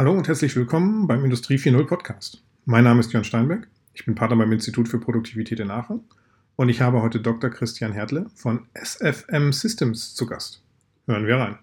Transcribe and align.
Hallo 0.00 0.12
und 0.12 0.26
herzlich 0.28 0.56
willkommen 0.56 1.06
beim 1.06 1.26
Industrie 1.26 1.56
4.0 1.56 1.84
Podcast. 1.86 2.42
Mein 2.64 2.84
Name 2.84 3.00
ist 3.00 3.12
Jörn 3.12 3.22
Steinbeck. 3.22 3.68
Ich 3.92 4.06
bin 4.06 4.14
Partner 4.14 4.38
beim 4.38 4.50
Institut 4.50 4.88
für 4.88 4.98
Produktivität 4.98 5.60
in 5.60 5.70
Aachen 5.70 6.08
und 6.56 6.70
ich 6.70 6.80
habe 6.80 7.02
heute 7.02 7.20
Dr. 7.20 7.50
Christian 7.50 7.92
Hertle 7.92 8.30
von 8.34 8.66
SFM 8.72 9.52
Systems 9.52 10.14
zu 10.14 10.24
Gast. 10.24 10.62
Hören 11.06 11.26
wir 11.26 11.36
rein. 11.36 11.58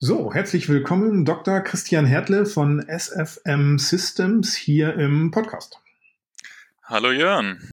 So, 0.00 0.34
herzlich 0.34 0.68
willkommen, 0.68 1.24
Dr. 1.24 1.60
Christian 1.60 2.06
Hertle 2.06 2.44
von 2.44 2.84
SFM 2.88 3.78
Systems 3.78 4.56
hier 4.56 4.94
im 4.94 5.30
Podcast. 5.30 5.80
Hallo 6.82 7.12
Jörn. 7.12 7.70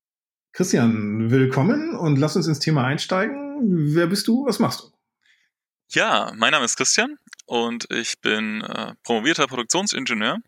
Christian, 0.53 1.31
willkommen 1.31 1.95
und 1.95 2.17
lass 2.17 2.35
uns 2.35 2.45
ins 2.45 2.59
Thema 2.59 2.83
einsteigen. 2.83 3.95
Wer 3.95 4.07
bist 4.07 4.27
du? 4.27 4.45
Was 4.45 4.59
machst 4.59 4.81
du? 4.81 4.91
Ja, 5.87 6.33
mein 6.35 6.51
Name 6.51 6.65
ist 6.65 6.75
Christian 6.75 7.17
und 7.45 7.87
ich 7.89 8.19
bin 8.19 8.61
äh, 8.61 8.93
promovierter 9.03 9.47
Produktionsingenieur. 9.47 10.39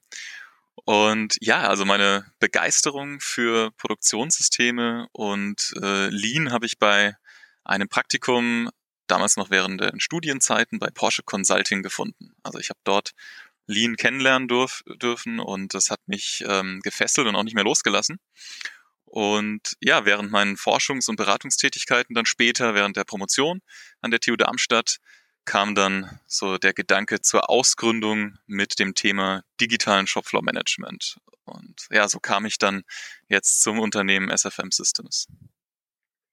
Und 0.83 1.37
ja, 1.39 1.69
also 1.69 1.85
meine 1.85 2.25
Begeisterung 2.39 3.21
für 3.21 3.71
Produktionssysteme 3.77 5.07
und 5.13 5.73
äh, 5.81 6.09
Lean 6.09 6.51
habe 6.51 6.65
ich 6.65 6.79
bei 6.79 7.15
einem 7.63 7.87
Praktikum 7.87 8.69
damals 9.07 9.37
noch 9.37 9.51
während 9.51 9.79
den 9.79 10.01
Studienzeiten 10.01 10.79
bei 10.79 10.89
Porsche 10.93 11.23
Consulting 11.23 11.81
gefunden. 11.81 12.33
Also 12.43 12.59
ich 12.59 12.69
habe 12.69 12.79
dort 12.83 13.13
Lean 13.67 13.95
kennenlernen 13.95 14.49
durf, 14.49 14.83
dürfen 15.01 15.39
und 15.39 15.73
das 15.73 15.89
hat 15.89 16.01
mich 16.07 16.43
ähm, 16.45 16.81
gefesselt 16.83 17.25
und 17.25 17.37
auch 17.37 17.43
nicht 17.43 17.55
mehr 17.55 17.63
losgelassen. 17.63 18.19
Und 19.13 19.77
ja, 19.79 20.05
während 20.05 20.31
meinen 20.31 20.55
Forschungs- 20.55 21.07
und 21.07 21.17
Beratungstätigkeiten 21.17 22.15
dann 22.15 22.25
später, 22.25 22.73
während 22.73 22.97
der 22.97 23.03
Promotion 23.03 23.61
an 24.01 24.09
der 24.09 24.19
TU 24.19 24.35
Darmstadt, 24.35 24.97
kam 25.45 25.75
dann 25.75 26.19
so 26.25 26.57
der 26.57 26.73
Gedanke 26.73 27.21
zur 27.21 27.47
Ausgründung 27.47 28.39
mit 28.47 28.79
dem 28.79 28.95
Thema 28.95 29.43
digitalen 29.61 30.07
Shopfloor 30.07 30.41
Management. 30.41 31.19
Und 31.45 31.85
ja, 31.91 32.07
so 32.07 32.19
kam 32.19 32.47
ich 32.47 32.57
dann 32.57 32.85
jetzt 33.27 33.61
zum 33.61 33.77
Unternehmen 33.77 34.35
SFM 34.35 34.71
Systems. 34.71 35.27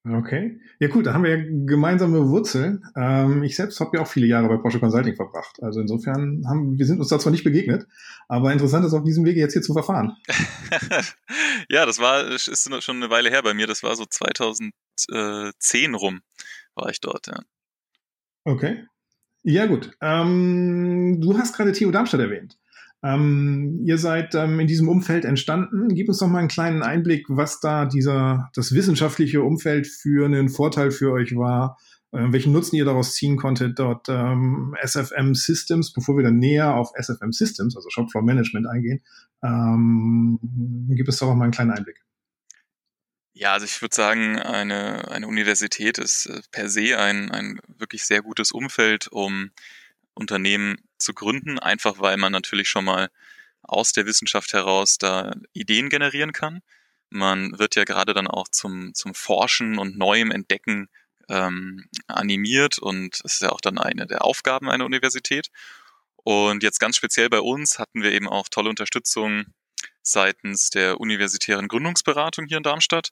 Okay. 0.02 0.60
Ja, 0.78 0.88
gut, 0.88 1.04
da 1.04 1.12
haben 1.12 1.24
wir 1.24 1.36
ja 1.36 1.44
gemeinsame 1.66 2.26
Wurzeln. 2.30 2.82
Ähm, 2.96 3.42
ich 3.42 3.54
selbst 3.54 3.80
habe 3.80 3.98
ja 3.98 4.02
auch 4.02 4.06
viele 4.06 4.26
Jahre 4.26 4.48
bei 4.48 4.56
Porsche 4.56 4.80
Consulting 4.80 5.14
verbracht. 5.14 5.62
Also 5.62 5.80
insofern 5.80 6.42
haben 6.48 6.78
wir 6.78 6.86
sind 6.86 7.00
uns 7.00 7.08
da 7.08 7.18
zwar 7.18 7.32
nicht 7.32 7.44
begegnet, 7.44 7.86
aber 8.26 8.50
interessant 8.50 8.86
ist 8.86 8.94
auf 8.94 9.04
diesem 9.04 9.26
Wege 9.26 9.40
jetzt 9.40 9.52
hier 9.52 9.60
zu 9.60 9.74
verfahren. 9.74 10.16
ja, 11.68 11.84
das 11.84 11.98
war 11.98 12.26
ist 12.26 12.82
schon 12.82 12.96
eine 12.96 13.10
Weile 13.10 13.28
her 13.28 13.42
bei 13.42 13.52
mir. 13.52 13.66
Das 13.66 13.82
war 13.82 13.94
so 13.94 14.06
2010 14.06 15.94
rum 15.94 16.22
war 16.74 16.90
ich 16.90 17.00
dort. 17.00 17.26
Ja. 17.26 17.40
Okay. 18.44 18.86
Ja, 19.42 19.66
gut. 19.66 19.92
Ähm, 20.00 21.20
du 21.20 21.36
hast 21.36 21.54
gerade 21.54 21.72
TU 21.72 21.90
Darmstadt 21.90 22.20
erwähnt. 22.20 22.58
Ähm, 23.02 23.80
ihr 23.84 23.96
seid 23.96 24.34
ähm, 24.34 24.60
in 24.60 24.66
diesem 24.66 24.88
Umfeld 24.88 25.24
entstanden. 25.24 25.88
Gib 25.88 26.08
uns 26.08 26.18
doch 26.18 26.28
mal 26.28 26.38
einen 26.38 26.48
kleinen 26.48 26.82
Einblick, 26.82 27.26
was 27.28 27.60
da 27.60 27.86
dieser, 27.86 28.50
das 28.54 28.74
wissenschaftliche 28.74 29.42
Umfeld 29.42 29.86
für 29.86 30.26
einen 30.26 30.50
Vorteil 30.50 30.90
für 30.90 31.10
euch 31.12 31.34
war, 31.34 31.78
äh, 32.12 32.26
welchen 32.30 32.52
Nutzen 32.52 32.76
ihr 32.76 32.84
daraus 32.84 33.14
ziehen 33.14 33.36
konntet, 33.38 33.78
dort 33.78 34.08
ähm, 34.10 34.76
SFM 34.82 35.34
Systems, 35.34 35.92
bevor 35.92 36.16
wir 36.16 36.24
dann 36.24 36.38
näher 36.38 36.74
auf 36.74 36.90
SFM 36.94 37.32
Systems, 37.32 37.74
also 37.74 37.88
Shopfloor 37.88 38.22
Management 38.22 38.66
eingehen. 38.66 39.02
Ähm, 39.42 40.38
gib 40.90 41.06
uns 41.06 41.18
doch 41.18 41.34
mal 41.34 41.44
einen 41.44 41.52
kleinen 41.52 41.70
Einblick. 41.70 42.04
Ja, 43.32 43.54
also 43.54 43.64
ich 43.64 43.80
würde 43.80 43.94
sagen, 43.94 44.38
eine, 44.38 45.10
eine 45.10 45.26
Universität 45.26 45.96
ist 45.96 46.26
äh, 46.26 46.42
per 46.50 46.68
se 46.68 46.98
ein, 46.98 47.30
ein 47.30 47.60
wirklich 47.78 48.04
sehr 48.04 48.20
gutes 48.20 48.52
Umfeld, 48.52 49.08
um 49.08 49.50
Unternehmen 50.20 50.76
zu 50.98 51.14
gründen, 51.14 51.58
einfach 51.58 51.98
weil 51.98 52.16
man 52.16 52.32
natürlich 52.32 52.68
schon 52.68 52.84
mal 52.84 53.08
aus 53.62 53.92
der 53.92 54.06
Wissenschaft 54.06 54.52
heraus 54.52 54.98
da 54.98 55.32
Ideen 55.52 55.88
generieren 55.88 56.32
kann. 56.32 56.60
Man 57.08 57.58
wird 57.58 57.74
ja 57.74 57.84
gerade 57.84 58.14
dann 58.14 58.28
auch 58.28 58.48
zum, 58.48 58.94
zum 58.94 59.14
Forschen 59.14 59.78
und 59.78 59.98
Neuem 59.98 60.30
Entdecken 60.30 60.88
ähm, 61.28 61.86
animiert 62.06 62.78
und 62.78 63.20
es 63.24 63.34
ist 63.34 63.42
ja 63.42 63.50
auch 63.50 63.60
dann 63.60 63.78
eine 63.78 64.06
der 64.06 64.24
Aufgaben 64.24 64.70
einer 64.70 64.84
Universität. 64.84 65.48
Und 66.16 66.62
jetzt 66.62 66.80
ganz 66.80 66.96
speziell 66.96 67.30
bei 67.30 67.40
uns 67.40 67.78
hatten 67.78 68.02
wir 68.02 68.12
eben 68.12 68.28
auch 68.28 68.48
tolle 68.48 68.68
Unterstützung 68.68 69.46
seitens 70.02 70.70
der 70.70 71.00
universitären 71.00 71.68
Gründungsberatung 71.68 72.46
hier 72.46 72.58
in 72.58 72.62
Darmstadt, 72.62 73.10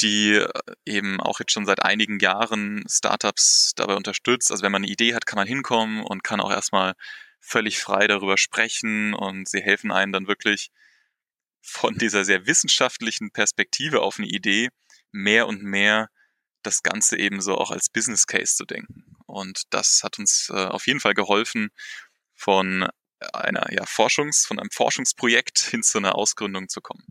die 0.00 0.34
äh, 0.34 0.48
eben 0.84 1.20
auch 1.20 1.40
jetzt 1.40 1.52
schon 1.52 1.66
seit 1.66 1.82
einigen 1.82 2.18
Jahren 2.18 2.84
Startups 2.88 3.72
dabei 3.76 3.94
unterstützt. 3.94 4.50
Also 4.50 4.62
wenn 4.62 4.72
man 4.72 4.82
eine 4.82 4.92
Idee 4.92 5.14
hat, 5.14 5.26
kann 5.26 5.38
man 5.38 5.46
hinkommen 5.46 6.02
und 6.02 6.24
kann 6.24 6.40
auch 6.40 6.50
erstmal 6.50 6.94
völlig 7.40 7.78
frei 7.78 8.06
darüber 8.06 8.38
sprechen 8.38 9.14
und 9.14 9.48
sie 9.48 9.60
helfen 9.60 9.92
einem 9.92 10.12
dann 10.12 10.26
wirklich 10.26 10.70
von 11.62 11.94
dieser 11.98 12.24
sehr 12.24 12.46
wissenschaftlichen 12.46 13.30
Perspektive 13.30 14.02
auf 14.02 14.18
eine 14.18 14.28
Idee 14.28 14.68
mehr 15.12 15.46
und 15.46 15.62
mehr 15.62 16.08
das 16.62 16.82
Ganze 16.82 17.16
eben 17.18 17.40
so 17.40 17.56
auch 17.56 17.70
als 17.70 17.88
Business 17.88 18.26
Case 18.26 18.56
zu 18.56 18.64
denken. 18.64 19.04
Und 19.26 19.62
das 19.70 20.02
hat 20.02 20.18
uns 20.18 20.50
äh, 20.52 20.66
auf 20.66 20.86
jeden 20.86 21.00
Fall 21.00 21.14
geholfen, 21.14 21.70
von 22.34 22.88
einer 23.32 23.72
ja, 23.72 23.84
Forschungs, 23.86 24.46
von 24.46 24.58
einem 24.58 24.70
Forschungsprojekt 24.70 25.58
hin 25.70 25.82
zu 25.82 25.98
einer 25.98 26.14
Ausgründung 26.14 26.68
zu 26.68 26.80
kommen. 26.80 27.06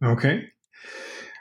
Okay. 0.00 0.52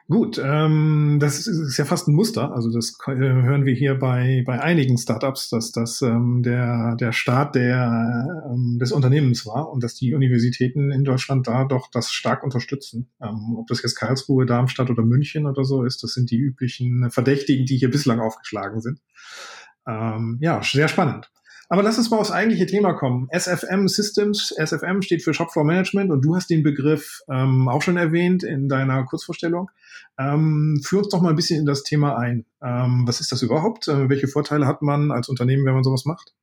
Gut, 0.09 0.41
ähm, 0.43 1.19
das 1.19 1.45
ist, 1.45 1.77
ja 1.77 1.85
fast 1.85 2.07
ein 2.07 2.15
Muster. 2.15 2.51
Also 2.51 2.71
das 2.71 2.97
äh, 3.05 3.11
hören 3.13 3.65
wir 3.65 3.75
hier 3.75 3.93
bei, 3.93 4.41
bei 4.43 4.59
einigen 4.59 4.97
Startups, 4.97 5.49
dass 5.49 5.71
das 5.71 6.01
ähm, 6.01 6.41
der, 6.41 6.95
der 6.95 7.11
Start 7.11 7.53
der, 7.53 8.43
ähm, 8.51 8.79
des 8.79 8.91
Unternehmens 8.91 9.45
war 9.45 9.69
und 9.69 9.83
dass 9.83 9.93
die 9.93 10.15
Universitäten 10.15 10.89
in 10.89 11.03
Deutschland 11.03 11.47
da 11.47 11.63
doch 11.63 11.91
das 11.91 12.11
stark 12.11 12.43
unterstützen. 12.43 13.11
Ähm, 13.21 13.55
ob 13.55 13.67
das 13.67 13.83
jetzt 13.83 13.97
Karlsruhe, 13.97 14.47
Darmstadt 14.47 14.89
oder 14.89 15.03
München 15.03 15.45
oder 15.45 15.63
so 15.63 15.83
ist, 15.83 16.01
das 16.01 16.13
sind 16.13 16.31
die 16.31 16.39
üblichen 16.39 17.11
Verdächtigen, 17.11 17.67
die 17.67 17.77
hier 17.77 17.91
bislang 17.91 18.19
aufgeschlagen 18.19 18.81
sind. 18.81 19.01
Ähm, 19.85 20.39
ja, 20.41 20.59
sehr 20.63 20.87
spannend. 20.87 21.29
Aber 21.71 21.83
lass 21.83 21.99
uns 21.99 22.09
mal 22.09 22.17
aufs 22.17 22.31
eigentliche 22.31 22.65
Thema 22.65 22.93
kommen. 22.93 23.29
SFM 23.31 23.87
Systems, 23.87 24.51
SFM 24.57 25.03
steht 25.03 25.23
für 25.23 25.35
Shopfloor 25.35 25.63
Management 25.63 26.09
und 26.11 26.25
du 26.25 26.35
hast 26.35 26.49
den 26.49 26.63
Begriff 26.63 27.21
ähm, 27.29 27.69
auch 27.69 27.83
schon 27.83 27.95
erwähnt 27.95 28.43
in 28.43 28.67
deiner 28.67 29.05
Kurzvorstellung. 29.05 29.69
Ähm, 30.17 30.81
führ 30.83 30.99
uns 30.99 31.09
doch 31.09 31.21
mal 31.21 31.29
ein 31.29 31.35
bisschen 31.35 31.59
in 31.59 31.67
das 31.67 31.83
Thema 31.83 32.17
ein. 32.17 32.45
Ähm, 32.63 33.03
was 33.05 33.21
ist 33.21 33.31
das 33.31 33.43
überhaupt? 33.43 33.87
Äh, 33.87 34.09
welche 34.09 34.27
Vorteile 34.27 34.65
hat 34.65 34.81
man 34.81 35.11
als 35.11 35.29
Unternehmen, 35.29 35.63
wenn 35.63 35.75
man 35.75 35.83
sowas 35.83 36.05
macht? 36.05 36.33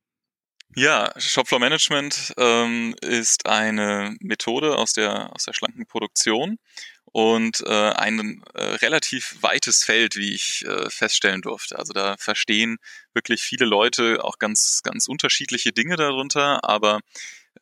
Ja, 0.77 1.13
Shopfloor 1.17 1.61
Management 1.61 2.33
ähm, 2.39 2.95
ist 3.01 3.47
eine 3.47 4.15
Methode 4.21 4.77
aus 4.77 4.93
der, 4.93 5.35
aus 5.35 5.45
der 5.45 5.55
schlanken 5.55 5.87
Produktion 5.87 6.59
und 7.17 7.63
äh, 7.67 7.93
ein 7.93 8.43
äh, 8.53 8.63
relativ 8.63 9.37
weites 9.41 9.85
Feld, 9.85 10.17
wie 10.17 10.35
ich 10.35 10.67
äh, 10.67 10.91
feststellen 10.91 11.41
durfte. 11.41 11.79
Also 11.79 11.95
da 11.95 12.19
verstehen 12.19 12.77
wirklich 13.15 13.41
viele 13.41 13.65
Leute 13.65 14.23
auch 14.23 14.39
ganz, 14.39 14.83
ganz 14.83 15.09
unterschiedliche 15.09 15.73
Dinge 15.73 15.97
darunter, 15.97 16.63
aber 16.69 17.01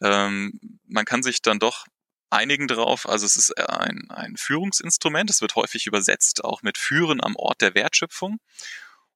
ähm, 0.00 0.58
man 0.88 1.04
kann 1.04 1.22
sich 1.22 1.40
dann 1.40 1.60
doch 1.60 1.86
einigen 2.30 2.66
drauf. 2.66 3.08
Also 3.08 3.26
es 3.26 3.36
ist 3.36 3.56
ein, 3.56 4.10
ein 4.10 4.36
Führungsinstrument, 4.36 5.30
es 5.30 5.40
wird 5.40 5.54
häufig 5.54 5.86
übersetzt, 5.86 6.42
auch 6.42 6.62
mit 6.62 6.76
Führen 6.76 7.22
am 7.22 7.36
Ort 7.36 7.60
der 7.60 7.76
Wertschöpfung. 7.76 8.40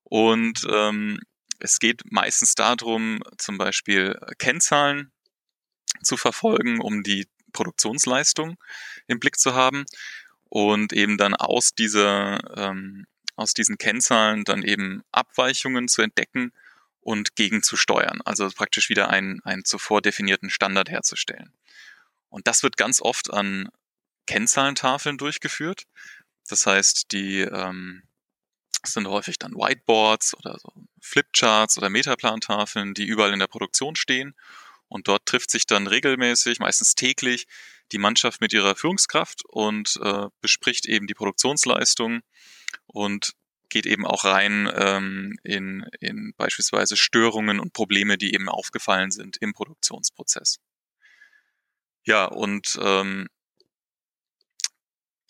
Und 0.04 0.64
ähm, 0.70 1.18
es 1.58 1.80
geht 1.80 2.02
meistens 2.12 2.54
darum, 2.54 3.24
zum 3.38 3.58
Beispiel 3.58 4.16
Kennzahlen 4.38 5.10
zu 6.04 6.16
verfolgen, 6.16 6.80
um 6.80 7.02
die 7.02 7.26
Produktionsleistung 7.52 8.56
im 9.08 9.18
Blick 9.18 9.36
zu 9.36 9.54
haben 9.56 9.84
und 10.48 10.92
eben 10.92 11.18
dann 11.18 11.34
aus 11.34 11.74
dieser, 11.74 12.38
ähm, 12.56 13.06
aus 13.36 13.54
diesen 13.54 13.78
Kennzahlen 13.78 14.44
dann 14.44 14.62
eben 14.62 15.02
Abweichungen 15.12 15.88
zu 15.88 16.02
entdecken 16.02 16.52
und 17.00 17.36
gegenzusteuern. 17.36 18.20
Also 18.24 18.48
praktisch 18.50 18.88
wieder 18.88 19.10
einen, 19.10 19.40
einen 19.44 19.64
zuvor 19.64 20.02
definierten 20.02 20.50
Standard 20.50 20.90
herzustellen. 20.90 21.52
Und 22.28 22.46
das 22.46 22.62
wird 22.62 22.76
ganz 22.76 23.00
oft 23.00 23.32
an 23.32 23.68
Kennzahlentafeln 24.26 25.16
durchgeführt. 25.16 25.84
Das 26.48 26.66
heißt, 26.66 27.12
die 27.12 27.40
ähm, 27.40 28.02
sind 28.84 29.06
häufig 29.08 29.38
dann 29.38 29.54
Whiteboards 29.54 30.36
oder 30.36 30.58
so 30.58 30.72
Flipcharts 31.00 31.78
oder 31.78 31.90
Metaplantafeln, 31.90 32.94
die 32.94 33.06
überall 33.06 33.32
in 33.32 33.38
der 33.38 33.46
Produktion 33.46 33.96
stehen. 33.96 34.34
Und 34.88 35.08
dort 35.08 35.26
trifft 35.26 35.50
sich 35.50 35.66
dann 35.66 35.86
regelmäßig, 35.86 36.60
meistens 36.60 36.94
täglich, 36.94 37.46
die 37.92 37.98
Mannschaft 37.98 38.40
mit 38.40 38.52
ihrer 38.52 38.74
Führungskraft 38.74 39.44
und 39.44 39.98
äh, 40.02 40.26
bespricht 40.40 40.86
eben 40.86 41.06
die 41.06 41.14
Produktionsleistung 41.14 42.20
und 42.86 43.32
geht 43.68 43.86
eben 43.86 44.06
auch 44.06 44.24
rein 44.24 44.70
ähm, 44.74 45.38
in, 45.42 45.86
in 46.00 46.32
beispielsweise 46.36 46.96
Störungen 46.96 47.60
und 47.60 47.72
Probleme, 47.72 48.16
die 48.18 48.34
eben 48.34 48.48
aufgefallen 48.48 49.10
sind 49.10 49.36
im 49.38 49.52
Produktionsprozess. 49.52 50.58
Ja, 52.04 52.24
und 52.24 52.78
ähm, 52.82 53.28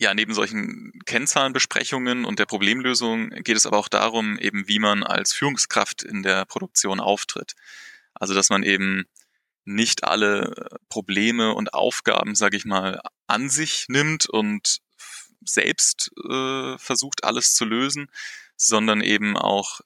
ja, 0.01 0.15
neben 0.15 0.33
solchen 0.33 0.93
Kennzahlenbesprechungen 1.07 2.25
und 2.25 2.39
der 2.39 2.47
Problemlösung 2.47 3.31
geht 3.31 3.57
es 3.57 3.67
aber 3.67 3.79
auch 3.79 3.89
darum, 3.89 4.39
eben 4.39 4.69
wie 4.69 4.79
man 4.79 5.03
als 5.03 5.33
Führungskraft 5.33 6.05
in 6.05 6.23
der 6.23 6.45
Produktion 6.45 7.01
auftritt. 7.01 7.55
Also, 8.15 8.33
dass 8.33 8.49
man 8.49 8.63
eben 8.63 9.07
nicht 9.69 10.05
alle 10.05 10.69
Probleme 10.89 11.55
und 11.55 11.75
Aufgaben, 11.75 12.35
sage 12.35 12.57
ich 12.57 12.65
mal, 12.65 13.01
an 13.27 13.51
sich 13.51 13.87
nimmt 13.89 14.29
und 14.29 14.79
selbst 15.45 16.11
äh, 16.29 16.79
versucht, 16.79 17.25
alles 17.25 17.55
zu 17.55 17.65
lösen, 17.65 18.11
sondern 18.57 19.03
eben 19.03 19.37
auch 19.37 19.81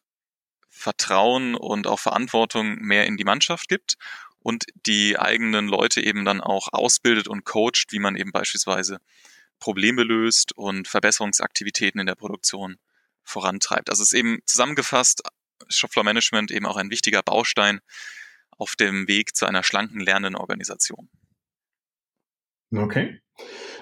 Vertrauen 0.70 1.54
und 1.54 1.86
auch 1.86 1.98
Verantwortung 1.98 2.76
mehr 2.76 3.06
in 3.06 3.16
die 3.16 3.24
Mannschaft 3.24 3.68
gibt 3.68 3.96
und 4.38 4.64
die 4.86 5.18
eigenen 5.18 5.68
Leute 5.68 6.00
eben 6.00 6.24
dann 6.24 6.40
auch 6.40 6.68
ausbildet 6.72 7.28
und 7.28 7.44
coacht, 7.44 7.88
wie 7.90 7.98
man 7.98 8.16
eben 8.16 8.32
beispielsweise 8.32 9.00
Probleme 9.58 10.02
löst 10.04 10.52
und 10.56 10.88
Verbesserungsaktivitäten 10.88 12.00
in 12.00 12.06
der 12.06 12.14
Produktion 12.14 12.78
vorantreibt. 13.24 13.90
Also 13.90 14.02
es 14.02 14.12
ist 14.12 14.18
eben 14.18 14.40
zusammengefasst, 14.46 15.22
Shopfloor 15.68 16.04
Management 16.04 16.50
eben 16.50 16.66
auch 16.66 16.76
ein 16.76 16.90
wichtiger 16.90 17.22
Baustein 17.22 17.80
auf 18.58 18.76
dem 18.76 19.08
Weg 19.08 19.36
zu 19.36 19.46
einer 19.46 19.62
schlanken, 19.62 20.00
lernenden 20.00 20.36
Organisation. 20.36 21.08
Okay. 22.74 23.20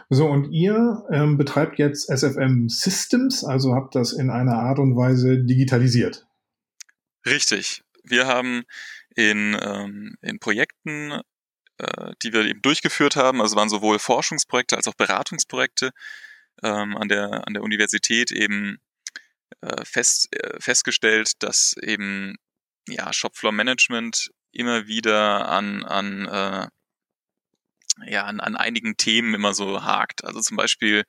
So, 0.08 0.26
und 0.26 0.50
ihr 0.50 1.04
ähm, 1.12 1.38
betreibt 1.38 1.78
jetzt 1.78 2.08
SFM 2.10 2.68
Systems, 2.68 3.44
also 3.44 3.74
habt 3.74 3.94
das 3.94 4.12
in 4.12 4.30
einer 4.30 4.54
Art 4.54 4.78
und 4.78 4.96
Weise 4.96 5.44
digitalisiert. 5.44 6.26
Richtig. 7.26 7.82
Wir 8.02 8.26
haben 8.26 8.64
in, 9.14 9.56
ähm, 9.60 10.16
in 10.22 10.40
Projekten, 10.40 11.20
äh, 11.78 12.12
die 12.22 12.32
wir 12.32 12.44
eben 12.44 12.62
durchgeführt 12.62 13.16
haben, 13.16 13.40
also 13.40 13.56
waren 13.56 13.68
sowohl 13.68 13.98
Forschungsprojekte 13.98 14.76
als 14.76 14.88
auch 14.88 14.94
Beratungsprojekte 14.94 15.90
ähm, 16.62 16.96
an, 16.96 17.08
der, 17.08 17.46
an 17.46 17.54
der 17.54 17.62
Universität 17.62 18.32
eben 18.32 18.78
äh, 19.60 19.84
fest, 19.84 20.34
äh, 20.34 20.60
festgestellt, 20.60 21.42
dass 21.42 21.74
eben 21.82 22.36
ja, 22.88 23.12
Shopfloor 23.12 23.52
Management 23.52 24.30
immer 24.52 24.86
wieder 24.86 25.48
an, 25.48 25.84
an, 25.84 26.26
äh, 26.26 26.68
ja, 28.10 28.24
an, 28.24 28.40
an 28.40 28.56
einigen 28.56 28.96
Themen 28.96 29.34
immer 29.34 29.54
so 29.54 29.84
hakt. 29.84 30.24
Also 30.24 30.40
zum 30.40 30.56
Beispiel 30.56 31.04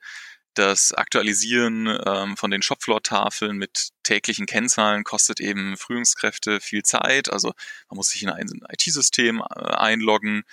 das 0.53 0.91
Aktualisieren 0.91 1.87
ähm, 2.05 2.35
von 2.35 2.51
den 2.51 2.61
Shopfloor-Tafeln 2.61 3.57
mit 3.57 3.89
täglichen 4.03 4.45
Kennzahlen 4.45 5.03
kostet 5.03 5.39
eben 5.39 5.77
Führungskräfte 5.77 6.59
viel 6.59 6.83
Zeit. 6.83 7.31
Also 7.31 7.53
man 7.89 7.95
muss 7.95 8.09
sich 8.09 8.23
in 8.23 8.29
ein 8.29 8.47
IT-System 8.69 9.39
äh, 9.39 9.59
einloggen. 9.59 10.43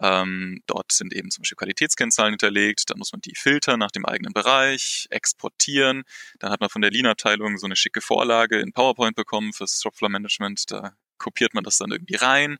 Ähm, 0.00 0.62
dort 0.66 0.92
sind 0.92 1.12
eben 1.12 1.30
zum 1.30 1.42
Beispiel 1.42 1.56
Qualitätskennzahlen 1.56 2.34
hinterlegt. 2.34 2.88
Dann 2.88 2.98
muss 2.98 3.12
man 3.12 3.20
die 3.22 3.34
filtern 3.34 3.80
nach 3.80 3.90
dem 3.90 4.06
eigenen 4.06 4.32
Bereich, 4.32 5.08
exportieren. 5.10 6.04
Dann 6.38 6.52
hat 6.52 6.60
man 6.60 6.70
von 6.70 6.80
der 6.80 6.90
Lean-Abteilung 6.92 7.58
so 7.58 7.66
eine 7.66 7.76
schicke 7.76 8.00
Vorlage 8.00 8.60
in 8.60 8.72
PowerPoint 8.72 9.16
bekommen 9.16 9.52
fürs 9.52 9.82
Shopfloor-Management. 9.82 10.70
Da 10.70 10.94
kopiert 11.20 11.54
man 11.54 11.62
das 11.62 11.78
dann 11.78 11.92
irgendwie 11.92 12.16
rein 12.16 12.58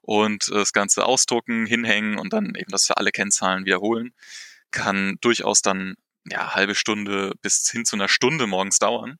und 0.00 0.48
äh, 0.48 0.54
das 0.54 0.72
Ganze 0.72 1.04
ausdrucken, 1.04 1.66
hinhängen 1.66 2.18
und 2.18 2.32
dann 2.32 2.54
eben 2.54 2.70
das 2.70 2.86
für 2.86 2.96
alle 2.98 3.10
Kennzahlen 3.10 3.64
wiederholen. 3.64 4.14
Kann 4.70 5.16
durchaus 5.20 5.62
dann 5.62 5.96
ja 6.30 6.54
halbe 6.54 6.74
Stunde 6.74 7.32
bis 7.42 7.68
hin 7.70 7.84
zu 7.84 7.96
einer 7.96 8.08
Stunde 8.08 8.46
morgens 8.46 8.78
dauern. 8.78 9.18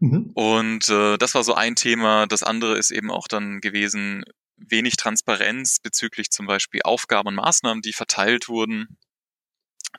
Mhm. 0.00 0.30
Und 0.34 0.88
äh, 0.88 1.16
das 1.16 1.34
war 1.34 1.44
so 1.44 1.54
ein 1.54 1.74
Thema. 1.74 2.26
Das 2.26 2.42
andere 2.42 2.76
ist 2.76 2.90
eben 2.90 3.10
auch 3.10 3.28
dann 3.28 3.60
gewesen, 3.60 4.24
wenig 4.56 4.96
Transparenz 4.96 5.78
bezüglich 5.80 6.30
zum 6.30 6.46
Beispiel 6.46 6.80
Aufgaben 6.84 7.28
und 7.28 7.34
Maßnahmen, 7.36 7.82
die 7.82 7.92
verteilt 7.92 8.48
wurden, 8.48 8.98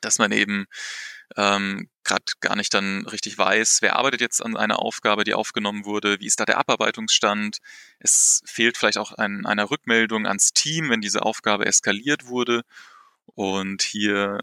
dass 0.01 0.17
man 0.17 0.31
eben 0.31 0.65
ähm, 1.37 1.89
gerade 2.03 2.25
gar 2.39 2.55
nicht 2.55 2.73
dann 2.73 3.05
richtig 3.05 3.37
weiß, 3.37 3.81
wer 3.81 3.95
arbeitet 3.95 4.21
jetzt 4.21 4.43
an 4.43 4.57
einer 4.57 4.79
Aufgabe, 4.79 5.23
die 5.23 5.33
aufgenommen 5.33 5.85
wurde, 5.85 6.19
wie 6.19 6.25
ist 6.25 6.39
da 6.39 6.45
der 6.45 6.57
Abarbeitungsstand. 6.57 7.59
Es 7.99 8.41
fehlt 8.45 8.77
vielleicht 8.77 8.97
auch 8.97 9.11
ein, 9.13 9.45
einer 9.45 9.69
Rückmeldung 9.69 10.25
ans 10.25 10.53
Team, 10.53 10.89
wenn 10.89 11.01
diese 11.01 11.21
Aufgabe 11.23 11.65
eskaliert 11.65 12.27
wurde. 12.27 12.63
Und 13.25 13.83
hier 13.83 14.41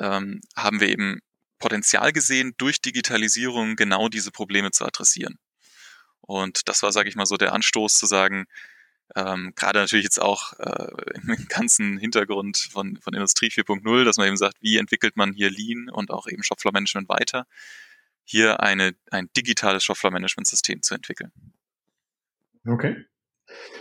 ähm, 0.00 0.40
haben 0.56 0.80
wir 0.80 0.88
eben 0.88 1.20
Potenzial 1.58 2.12
gesehen, 2.12 2.54
durch 2.58 2.80
Digitalisierung 2.80 3.76
genau 3.76 4.08
diese 4.08 4.32
Probleme 4.32 4.72
zu 4.72 4.84
adressieren. 4.84 5.38
Und 6.20 6.68
das 6.68 6.82
war, 6.82 6.90
sage 6.92 7.08
ich 7.08 7.16
mal, 7.16 7.26
so 7.26 7.36
der 7.36 7.52
Anstoß 7.52 7.96
zu 7.96 8.06
sagen, 8.06 8.46
ähm, 9.14 9.52
gerade 9.54 9.78
natürlich 9.80 10.04
jetzt 10.04 10.20
auch 10.20 10.54
äh, 10.58 10.88
im 11.14 11.36
ganzen 11.48 11.98
Hintergrund 11.98 12.56
von, 12.58 12.96
von 12.96 13.14
Industrie 13.14 13.48
4.0, 13.48 14.04
dass 14.04 14.16
man 14.16 14.26
eben 14.26 14.36
sagt, 14.36 14.56
wie 14.60 14.76
entwickelt 14.78 15.16
man 15.16 15.32
hier 15.32 15.50
Lean 15.50 15.88
und 15.90 16.10
auch 16.10 16.26
eben 16.26 16.42
Shopfloor-Management 16.42 17.08
weiter, 17.08 17.46
hier 18.24 18.60
eine, 18.60 18.94
ein 19.10 19.28
digitales 19.36 19.84
Shopfloor-Management-System 19.84 20.82
zu 20.82 20.94
entwickeln. 20.94 21.32
Okay. 22.66 23.04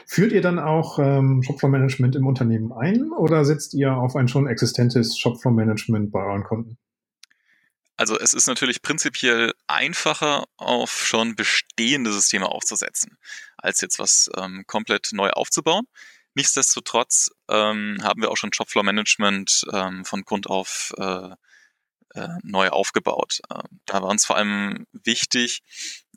Führt 0.05 0.33
ihr 0.33 0.41
dann 0.41 0.59
auch 0.59 0.99
ähm, 0.99 1.41
Shopfloor-Management 1.41 2.15
im 2.15 2.27
Unternehmen 2.27 2.73
ein 2.73 3.11
oder 3.11 3.45
setzt 3.45 3.73
ihr 3.73 3.95
auf 3.95 4.15
ein 4.15 4.27
schon 4.27 4.47
existentes 4.47 5.17
Shopfloor-Management 5.17 6.11
bei 6.11 6.23
euren 6.23 6.43
Kunden? 6.43 6.77
Also 7.95 8.17
es 8.19 8.33
ist 8.33 8.47
natürlich 8.47 8.81
prinzipiell 8.81 9.53
einfacher, 9.67 10.45
auf 10.57 11.05
schon 11.05 11.35
bestehende 11.35 12.11
Systeme 12.11 12.47
aufzusetzen, 12.47 13.17
als 13.57 13.81
jetzt 13.81 13.99
was 13.99 14.29
ähm, 14.35 14.63
komplett 14.65 15.09
neu 15.11 15.29
aufzubauen. 15.29 15.85
Nichtsdestotrotz 16.33 17.29
ähm, 17.49 17.99
haben 18.01 18.21
wir 18.21 18.31
auch 18.31 18.37
schon 18.37 18.51
Shopfloor 18.51 18.83
Management 18.83 19.65
ähm, 19.71 20.03
von 20.05 20.23
Grund 20.23 20.47
auf 20.47 20.93
äh, 20.97 21.29
äh, 22.15 22.27
neu 22.43 22.69
aufgebaut. 22.69 23.39
Ähm, 23.51 23.79
da 23.85 24.01
war 24.01 24.09
uns 24.09 24.25
vor 24.25 24.37
allem 24.37 24.87
wichtig, 24.91 25.61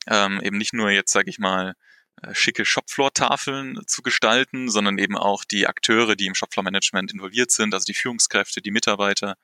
ähm, 0.07 0.41
eben 0.43 0.59
nicht 0.59 0.73
nur 0.73 0.91
jetzt, 0.91 1.13
sage 1.13 1.29
ich 1.31 1.39
mal, 1.39 1.75
äh, 2.23 2.35
schicke 2.35 2.65
Shopfloor-Tafeln 2.65 3.81
zu 3.87 4.03
gestalten, 4.03 4.71
sondern 4.71 4.99
eben 4.99 5.17
auch 5.17 5.45
die 5.45 5.67
Akteure, 5.67 6.17
die 6.17 6.27
im 6.27 6.35
Shopfloor-Management 6.35 7.13
involviert 7.13 7.51
sind, 7.51 7.75
also 7.75 7.85
die 7.85 7.95
Führungskräfte, 7.95 8.63
die 8.63 8.71
Mitarbeiter, 8.71 9.37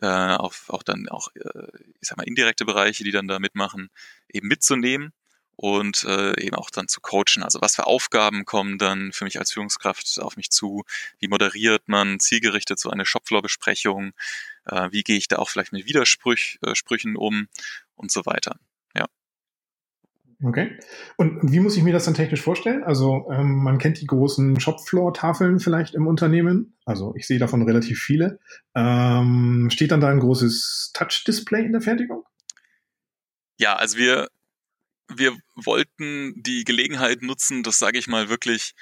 äh, 0.00 0.06
auch, 0.06 0.54
auch 0.68 0.82
dann 0.82 1.08
auch, 1.08 1.28
äh, 1.34 1.68
ich 2.00 2.08
sag 2.08 2.16
mal, 2.16 2.26
indirekte 2.26 2.64
Bereiche, 2.64 3.04
die 3.04 3.10
dann 3.10 3.28
da 3.28 3.38
mitmachen, 3.38 3.90
eben 4.28 4.48
mitzunehmen 4.48 5.12
und 5.56 6.04
äh, 6.04 6.40
eben 6.40 6.56
auch 6.56 6.70
dann 6.70 6.88
zu 6.88 7.00
coachen. 7.00 7.42
Also 7.42 7.60
was 7.60 7.76
für 7.76 7.86
Aufgaben 7.86 8.44
kommen 8.44 8.78
dann 8.78 9.12
für 9.12 9.24
mich 9.24 9.38
als 9.38 9.52
Führungskraft 9.52 10.20
auf 10.20 10.36
mich 10.36 10.50
zu? 10.50 10.84
Wie 11.18 11.28
moderiert 11.28 11.88
man 11.88 12.20
zielgerichtet 12.20 12.78
so 12.78 12.90
eine 12.90 13.06
Shopfloor-Besprechung? 13.06 14.12
Äh, 14.66 14.88
wie 14.90 15.02
gehe 15.02 15.16
ich 15.16 15.28
da 15.28 15.36
auch 15.36 15.50
vielleicht 15.50 15.72
mit 15.72 15.86
Widersprüchen 15.86 17.14
äh, 17.14 17.18
um 17.18 17.48
und 17.96 18.10
so 18.10 18.26
weiter. 18.26 18.56
Okay. 20.44 20.76
Und 21.16 21.52
wie 21.52 21.60
muss 21.60 21.76
ich 21.76 21.84
mir 21.84 21.92
das 21.92 22.04
dann 22.04 22.14
technisch 22.14 22.42
vorstellen? 22.42 22.82
Also 22.82 23.28
ähm, 23.30 23.62
man 23.62 23.78
kennt 23.78 24.00
die 24.00 24.06
großen 24.06 24.58
Shopfloor-Tafeln 24.58 25.60
vielleicht 25.60 25.94
im 25.94 26.08
Unternehmen. 26.08 26.74
Also 26.84 27.14
ich 27.16 27.28
sehe 27.28 27.38
davon 27.38 27.62
relativ 27.62 28.00
viele. 28.00 28.40
Ähm, 28.74 29.68
steht 29.70 29.92
dann 29.92 30.00
da 30.00 30.08
ein 30.08 30.18
großes 30.18 30.90
Touch-Display 30.94 31.64
in 31.64 31.72
der 31.72 31.80
Fertigung? 31.80 32.24
Ja, 33.58 33.76
also 33.76 33.98
wir, 33.98 34.28
wir 35.14 35.36
wollten 35.54 36.34
die 36.36 36.64
Gelegenheit 36.64 37.22
nutzen, 37.22 37.62
das 37.62 37.78
sage 37.78 37.98
ich 37.98 38.08
mal 38.08 38.28
wirklich 38.28 38.74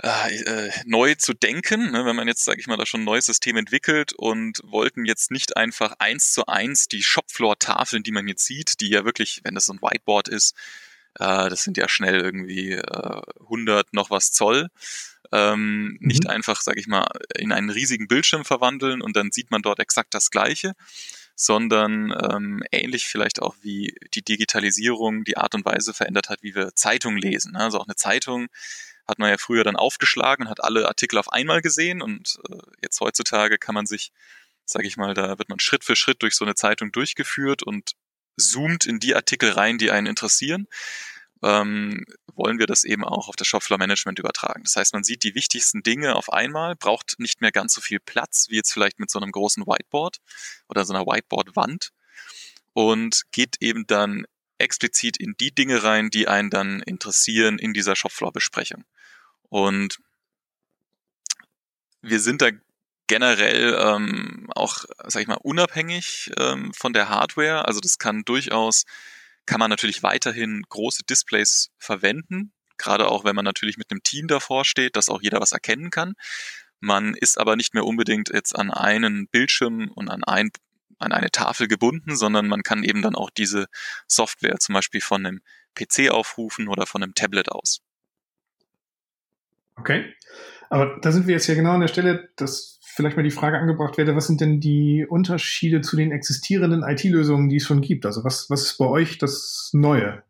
äh, 0.00 0.36
äh, 0.42 0.70
neu 0.84 1.16
zu 1.16 1.34
denken, 1.34 1.90
ne, 1.90 2.04
wenn 2.04 2.14
man 2.14 2.28
jetzt, 2.28 2.44
sage 2.44 2.60
ich 2.60 2.68
mal, 2.68 2.76
da 2.76 2.86
schon 2.86 3.00
ein 3.00 3.04
neues 3.04 3.26
System 3.26 3.56
entwickelt 3.56 4.12
und 4.12 4.60
wollten 4.62 5.04
jetzt 5.04 5.32
nicht 5.32 5.56
einfach 5.56 5.96
eins 5.98 6.32
zu 6.32 6.46
eins 6.46 6.86
die 6.86 7.02
Shopfloor-Tafeln, 7.02 8.04
die 8.04 8.12
man 8.12 8.28
jetzt 8.28 8.44
sieht, 8.44 8.80
die 8.80 8.90
ja 8.90 9.04
wirklich, 9.04 9.40
wenn 9.42 9.56
das 9.56 9.66
so 9.66 9.72
ein 9.72 9.82
Whiteboard 9.82 10.28
ist, 10.28 10.54
äh, 11.18 11.48
das 11.50 11.64
sind 11.64 11.76
ja 11.76 11.88
schnell 11.88 12.20
irgendwie 12.20 12.74
äh, 12.74 13.22
100 13.40 13.92
noch 13.92 14.10
was 14.10 14.30
Zoll, 14.30 14.68
ähm, 15.32 15.98
mhm. 15.98 15.98
nicht 16.00 16.28
einfach, 16.28 16.60
sage 16.60 16.78
ich 16.78 16.86
mal, 16.86 17.08
in 17.36 17.50
einen 17.50 17.70
riesigen 17.70 18.06
Bildschirm 18.06 18.44
verwandeln 18.44 19.02
und 19.02 19.16
dann 19.16 19.32
sieht 19.32 19.50
man 19.50 19.62
dort 19.62 19.80
exakt 19.80 20.14
das 20.14 20.30
Gleiche, 20.30 20.74
sondern 21.34 22.12
ähm, 22.30 22.62
ähnlich 22.70 23.06
vielleicht 23.06 23.42
auch 23.42 23.56
wie 23.62 23.94
die 24.14 24.22
Digitalisierung 24.22 25.24
die 25.24 25.36
Art 25.36 25.54
und 25.54 25.64
Weise 25.64 25.92
verändert 25.92 26.28
hat, 26.28 26.42
wie 26.42 26.54
wir 26.54 26.74
Zeitungen 26.74 27.18
lesen. 27.18 27.52
Ne? 27.52 27.60
Also 27.60 27.78
auch 27.78 27.86
eine 27.86 27.96
Zeitung 27.96 28.48
hat 29.08 29.18
man 29.18 29.30
ja 29.30 29.38
früher 29.38 29.64
dann 29.64 29.76
aufgeschlagen 29.76 30.44
und 30.44 30.50
hat 30.50 30.62
alle 30.62 30.86
Artikel 30.86 31.18
auf 31.18 31.32
einmal 31.32 31.62
gesehen 31.62 32.02
und 32.02 32.38
äh, 32.50 32.58
jetzt 32.82 33.00
heutzutage 33.00 33.58
kann 33.58 33.74
man 33.74 33.86
sich, 33.86 34.12
sage 34.64 34.86
ich 34.86 34.96
mal, 34.96 35.14
da 35.14 35.38
wird 35.38 35.48
man 35.48 35.60
Schritt 35.60 35.82
für 35.82 35.96
Schritt 35.96 36.22
durch 36.22 36.34
so 36.34 36.44
eine 36.44 36.54
Zeitung 36.54 36.92
durchgeführt 36.92 37.62
und 37.62 37.92
zoomt 38.36 38.84
in 38.84 39.00
die 39.00 39.14
Artikel 39.14 39.50
rein, 39.50 39.78
die 39.78 39.90
einen 39.90 40.06
interessieren. 40.06 40.68
Ähm, 41.42 42.04
wollen 42.34 42.58
wir 42.58 42.66
das 42.66 42.84
eben 42.84 43.04
auch 43.04 43.28
auf 43.28 43.36
das 43.36 43.46
Shopfloor 43.46 43.78
Management 43.78 44.18
übertragen. 44.18 44.62
Das 44.64 44.76
heißt, 44.76 44.92
man 44.92 45.04
sieht 45.04 45.22
die 45.22 45.34
wichtigsten 45.34 45.82
Dinge 45.82 46.16
auf 46.16 46.32
einmal, 46.32 46.76
braucht 46.76 47.14
nicht 47.18 47.40
mehr 47.40 47.52
ganz 47.52 47.74
so 47.74 47.80
viel 47.80 48.00
Platz 48.00 48.46
wie 48.50 48.56
jetzt 48.56 48.72
vielleicht 48.72 48.98
mit 48.98 49.10
so 49.10 49.20
einem 49.20 49.32
großen 49.32 49.64
Whiteboard 49.64 50.18
oder 50.68 50.84
so 50.84 50.94
einer 50.94 51.06
Whiteboard-Wand 51.06 51.92
und 52.74 53.22
geht 53.32 53.56
eben 53.60 53.86
dann 53.86 54.26
explizit 54.58 55.16
in 55.16 55.36
die 55.38 55.54
Dinge 55.54 55.82
rein, 55.82 56.10
die 56.10 56.28
einen 56.28 56.50
dann 56.50 56.80
interessieren 56.82 57.58
in 57.58 57.72
dieser 57.72 57.96
Shopfloor-Besprechung. 57.96 58.84
Und 59.48 59.98
wir 62.02 62.20
sind 62.20 62.42
da 62.42 62.50
generell 63.06 63.76
ähm, 63.80 64.48
auch, 64.54 64.84
sag 65.06 65.22
ich 65.22 65.28
mal, 65.28 65.38
unabhängig 65.42 66.30
ähm, 66.38 66.72
von 66.74 66.92
der 66.92 67.08
Hardware. 67.08 67.66
Also 67.66 67.80
das 67.80 67.98
kann 67.98 68.22
durchaus, 68.24 68.84
kann 69.46 69.58
man 69.58 69.70
natürlich 69.70 70.02
weiterhin 70.02 70.62
große 70.68 71.04
Displays 71.04 71.70
verwenden, 71.78 72.52
gerade 72.76 73.08
auch 73.08 73.24
wenn 73.24 73.34
man 73.34 73.44
natürlich 73.44 73.78
mit 73.78 73.90
einem 73.90 74.02
Team 74.02 74.28
davor 74.28 74.64
steht, 74.64 74.94
dass 74.96 75.08
auch 75.08 75.22
jeder 75.22 75.40
was 75.40 75.52
erkennen 75.52 75.90
kann. 75.90 76.14
Man 76.80 77.14
ist 77.14 77.38
aber 77.38 77.56
nicht 77.56 77.74
mehr 77.74 77.84
unbedingt 77.84 78.28
jetzt 78.28 78.54
an 78.54 78.70
einen 78.70 79.26
Bildschirm 79.28 79.90
und 79.94 80.08
an 80.10 80.22
ein 80.24 80.50
an 81.00 81.12
eine 81.12 81.30
Tafel 81.30 81.68
gebunden, 81.68 82.16
sondern 82.16 82.48
man 82.48 82.64
kann 82.64 82.82
eben 82.82 83.02
dann 83.02 83.14
auch 83.14 83.30
diese 83.30 83.66
Software 84.08 84.58
zum 84.58 84.74
Beispiel 84.74 85.00
von 85.00 85.24
einem 85.24 85.40
PC 85.76 86.10
aufrufen 86.10 86.66
oder 86.66 86.86
von 86.86 87.04
einem 87.04 87.14
Tablet 87.14 87.50
aus. 87.52 87.82
Okay. 89.78 90.12
Aber 90.70 90.98
da 91.00 91.12
sind 91.12 91.26
wir 91.26 91.34
jetzt 91.34 91.46
ja 91.46 91.54
genau 91.54 91.72
an 91.72 91.80
der 91.80 91.88
Stelle, 91.88 92.28
dass 92.36 92.78
vielleicht 92.82 93.16
mal 93.16 93.22
die 93.22 93.30
Frage 93.30 93.58
angebracht 93.58 93.96
werde, 93.96 94.16
was 94.16 94.26
sind 94.26 94.40
denn 94.40 94.60
die 94.60 95.06
Unterschiede 95.08 95.80
zu 95.80 95.96
den 95.96 96.12
existierenden 96.12 96.82
IT-Lösungen, 96.82 97.48
die 97.48 97.56
es 97.56 97.64
schon 97.64 97.80
gibt? 97.80 98.04
Also 98.04 98.24
was, 98.24 98.50
was 98.50 98.62
ist 98.62 98.78
bei 98.78 98.86
euch 98.86 99.18
das 99.18 99.70
Neue? 99.72 100.22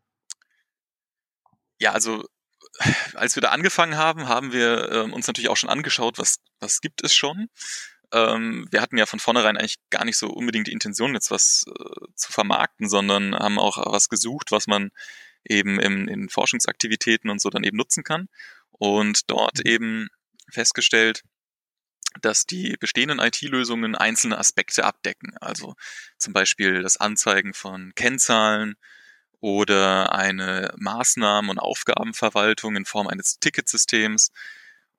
Ja, 1.79 1.93
also 1.93 2.23
als 3.15 3.35
wir 3.35 3.41
da 3.41 3.49
angefangen 3.49 3.97
haben, 3.97 4.27
haben 4.27 4.53
wir 4.53 4.91
äh, 4.91 5.11
uns 5.11 5.27
natürlich 5.27 5.49
auch 5.49 5.57
schon 5.57 5.69
angeschaut, 5.69 6.17
was, 6.17 6.37
was 6.59 6.81
gibt 6.81 7.03
es 7.03 7.13
schon. 7.13 7.49
Ähm, 8.11 8.67
wir 8.71 8.81
hatten 8.81 8.97
ja 8.97 9.05
von 9.05 9.19
vornherein 9.19 9.57
eigentlich 9.57 9.77
gar 9.89 10.05
nicht 10.05 10.17
so 10.17 10.27
unbedingt 10.29 10.67
die 10.67 10.71
Intention, 10.71 11.13
jetzt 11.13 11.31
was 11.31 11.65
äh, 11.67 12.05
zu 12.15 12.31
vermarkten, 12.31 12.87
sondern 12.87 13.35
haben 13.35 13.59
auch 13.59 13.77
was 13.91 14.09
gesucht, 14.09 14.51
was 14.51 14.67
man 14.67 14.91
eben 15.45 15.79
im, 15.79 16.07
in 16.07 16.29
Forschungsaktivitäten 16.29 17.29
und 17.29 17.41
so 17.41 17.49
dann 17.49 17.63
eben 17.63 17.77
nutzen 17.77 18.03
kann. 18.03 18.29
Und 18.71 19.29
dort 19.29 19.59
mhm. 19.59 19.71
eben 19.71 20.09
festgestellt, 20.51 21.23
dass 22.21 22.45
die 22.45 22.75
bestehenden 22.79 23.19
IT-Lösungen 23.19 23.95
einzelne 23.95 24.37
Aspekte 24.37 24.83
abdecken. 24.83 25.37
Also 25.41 25.75
zum 26.17 26.33
Beispiel 26.33 26.81
das 26.81 26.97
Anzeigen 26.97 27.53
von 27.53 27.93
Kennzahlen 27.95 28.75
oder 29.41 30.13
eine 30.13 30.73
Maßnahmen- 30.77 31.49
und 31.49 31.59
Aufgabenverwaltung 31.59 32.75
in 32.75 32.85
Form 32.85 33.07
eines 33.07 33.39
Ticketsystems. 33.39 34.31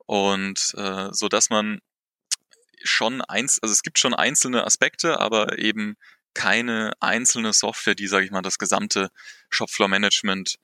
Und 0.07 0.75
äh, 0.77 1.09
so 1.13 1.29
dass 1.29 1.51
man 1.51 1.81
schon 2.83 3.21
eins, 3.23 3.59
also 3.63 3.73
es 3.73 3.83
gibt 3.83 3.99
schon 3.99 4.15
einzelne 4.15 4.65
Aspekte, 4.65 5.21
aber 5.21 5.59
eben 5.59 5.97
keine 6.35 6.93
einzelne 7.01 7.53
Software, 7.53 7.95
die, 7.95 8.07
sage 8.07 8.25
ich 8.25 8.31
mal, 8.31 8.43
das 8.43 8.59
gesamte 8.59 9.11
Shopfloor-Management 9.51 10.57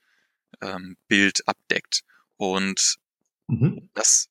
ähm, 0.61 0.97
abdeckt. 1.47 2.03
Und 2.37 2.97
mhm. 3.49 3.89
das 3.95 4.29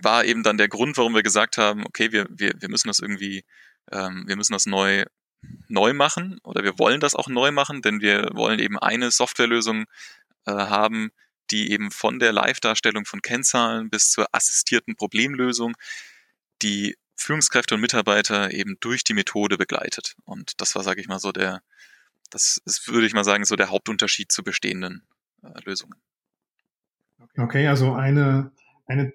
war 0.00 0.24
eben 0.24 0.42
dann 0.42 0.58
der 0.58 0.68
Grund, 0.68 0.96
warum 0.96 1.14
wir 1.14 1.22
gesagt 1.22 1.58
haben, 1.58 1.86
okay, 1.86 2.12
wir, 2.12 2.26
wir, 2.30 2.52
wir 2.58 2.68
müssen 2.68 2.88
das 2.88 3.00
irgendwie, 3.00 3.44
ähm, 3.90 4.24
wir 4.26 4.36
müssen 4.36 4.52
das 4.52 4.66
neu, 4.66 5.04
neu 5.68 5.92
machen 5.94 6.38
oder 6.42 6.62
wir 6.62 6.78
wollen 6.78 7.00
das 7.00 7.14
auch 7.14 7.28
neu 7.28 7.52
machen, 7.52 7.82
denn 7.82 8.00
wir 8.00 8.30
wollen 8.34 8.58
eben 8.58 8.78
eine 8.78 9.10
Softwarelösung 9.10 9.86
äh, 10.46 10.52
haben, 10.52 11.10
die 11.50 11.70
eben 11.72 11.90
von 11.90 12.18
der 12.18 12.32
Live-Darstellung 12.32 13.06
von 13.06 13.22
Kennzahlen 13.22 13.88
bis 13.88 14.10
zur 14.10 14.26
assistierten 14.32 14.96
Problemlösung 14.96 15.76
die 16.62 16.96
Führungskräfte 17.18 17.74
und 17.74 17.80
Mitarbeiter 17.80 18.52
eben 18.52 18.76
durch 18.80 19.04
die 19.04 19.14
Methode 19.14 19.58
begleitet. 19.58 20.14
Und 20.24 20.60
das 20.60 20.74
war, 20.74 20.82
sage 20.82 21.00
ich 21.00 21.08
mal, 21.08 21.18
so 21.18 21.32
der, 21.32 21.62
das 22.30 22.60
ist, 22.64 22.88
würde 22.88 23.06
ich 23.06 23.12
mal 23.12 23.24
sagen, 23.24 23.44
so 23.44 23.56
der 23.56 23.70
Hauptunterschied 23.70 24.30
zu 24.30 24.42
bestehenden 24.42 25.02
äh, 25.42 25.48
Lösungen. 25.64 25.94
Okay, 27.36 27.66
also 27.66 27.92
eine, 27.92 28.52
eine 28.86 29.12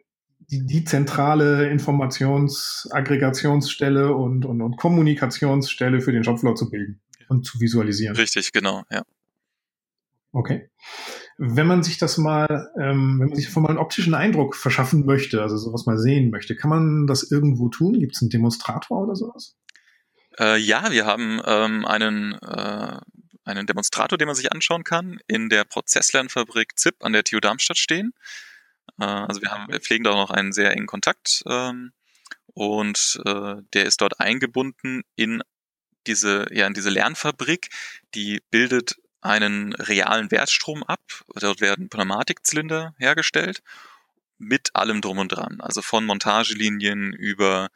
die, 0.51 0.65
die 0.65 0.83
zentrale 0.83 1.69
Informationsaggregationsstelle 1.69 4.13
und, 4.13 4.45
und, 4.45 4.61
und 4.61 4.77
Kommunikationsstelle 4.77 6.01
für 6.01 6.11
den 6.11 6.23
Shopfloor 6.23 6.55
zu 6.55 6.69
bilden 6.69 7.01
und 7.29 7.45
zu 7.45 7.59
visualisieren. 7.59 8.15
Richtig, 8.15 8.51
genau, 8.51 8.83
ja. 8.91 9.03
Okay. 10.31 10.69
Wenn 11.45 11.67
man 11.67 11.83
sich 11.83 11.97
das 11.97 12.17
mal, 12.17 12.71
ähm, 12.79 13.19
wenn 13.19 13.27
man 13.27 13.35
sich 13.35 13.53
mal 13.53 13.67
einen 13.67 13.77
optischen 13.77 14.13
Eindruck 14.13 14.55
verschaffen 14.55 15.05
möchte, 15.05 15.41
also 15.41 15.57
sowas 15.57 15.85
mal 15.85 15.97
sehen 15.97 16.31
möchte, 16.31 16.55
kann 16.55 16.69
man 16.69 17.05
das 17.05 17.29
irgendwo 17.29 17.67
tun? 17.67 17.99
Gibt 17.99 18.15
es 18.15 18.21
einen 18.21 18.29
Demonstrator 18.29 19.03
oder 19.03 19.13
sowas? 19.17 19.57
Äh, 20.39 20.57
ja, 20.57 20.89
wir 20.91 21.05
haben 21.05 21.41
ähm, 21.45 21.85
einen, 21.85 22.33
äh, 22.41 22.97
einen 23.43 23.67
Demonstrator, 23.67 24.17
den 24.17 24.27
man 24.27 24.37
sich 24.37 24.53
anschauen 24.53 24.85
kann, 24.85 25.19
in 25.27 25.49
der 25.49 25.65
Prozesslernfabrik 25.65 26.79
ZIP 26.79 27.03
an 27.03 27.11
der 27.11 27.25
TU 27.25 27.41
Darmstadt 27.41 27.77
stehen. 27.77 28.13
Äh, 28.97 29.03
also 29.03 29.41
wir, 29.41 29.51
haben, 29.51 29.69
wir 29.69 29.81
pflegen 29.81 30.05
da 30.05 30.11
auch 30.11 30.29
noch 30.29 30.31
einen 30.31 30.53
sehr 30.53 30.71
engen 30.71 30.87
Kontakt 30.87 31.43
ähm, 31.45 31.91
und 32.53 33.19
äh, 33.25 33.55
der 33.73 33.83
ist 33.83 33.99
dort 33.99 34.21
eingebunden 34.21 35.01
in 35.17 35.41
diese, 36.07 36.47
ja, 36.51 36.67
in 36.67 36.73
diese 36.73 36.89
Lernfabrik, 36.89 37.67
die 38.15 38.41
bildet 38.49 38.95
einen 39.23 39.73
realen 39.73 40.31
Wertstrom 40.31 40.83
ab. 40.83 41.01
Dort 41.35 41.61
werden 41.61 41.89
Pneumatikzylinder 41.89 42.93
hergestellt 42.97 43.63
mit 44.37 44.75
allem 44.75 45.01
drum 45.01 45.19
und 45.19 45.29
dran. 45.29 45.61
Also 45.61 45.81
von 45.81 46.05
Montagelinien 46.05 47.13
über 47.13 47.69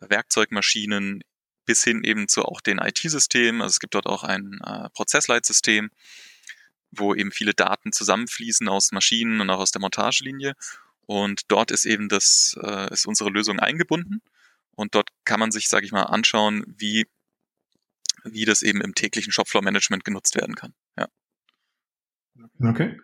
Werkzeugmaschinen 0.00 1.22
bis 1.64 1.84
hin 1.84 2.04
eben 2.04 2.28
zu 2.28 2.44
auch 2.44 2.60
den 2.60 2.78
IT-Systemen. 2.78 3.62
Also 3.62 3.74
es 3.74 3.80
gibt 3.80 3.94
dort 3.94 4.06
auch 4.06 4.24
ein 4.24 4.60
äh, 4.64 4.90
Prozessleitsystem, 4.90 5.90
wo 6.90 7.14
eben 7.14 7.30
viele 7.30 7.54
Daten 7.54 7.92
zusammenfließen 7.92 8.68
aus 8.68 8.92
Maschinen 8.92 9.40
und 9.40 9.50
auch 9.50 9.60
aus 9.60 9.70
der 9.70 9.80
Montagelinie. 9.80 10.54
Und 11.06 11.42
dort 11.48 11.70
ist 11.70 11.86
eben 11.86 12.08
das, 12.08 12.58
äh, 12.62 12.92
ist 12.92 13.06
unsere 13.06 13.30
Lösung 13.30 13.60
eingebunden. 13.60 14.20
Und 14.74 14.94
dort 14.94 15.10
kann 15.24 15.40
man 15.40 15.52
sich, 15.52 15.68
sage 15.68 15.86
ich 15.86 15.92
mal, 15.92 16.04
anschauen, 16.04 16.64
wie 16.66 17.06
wie 18.24 18.44
das 18.44 18.62
eben 18.62 18.80
im 18.80 18.94
täglichen 18.94 19.32
Shopfloor-Management 19.32 20.04
genutzt 20.04 20.36
werden 20.36 20.54
kann. 20.54 20.74
Ja. 20.98 21.08
Okay. 22.62 22.98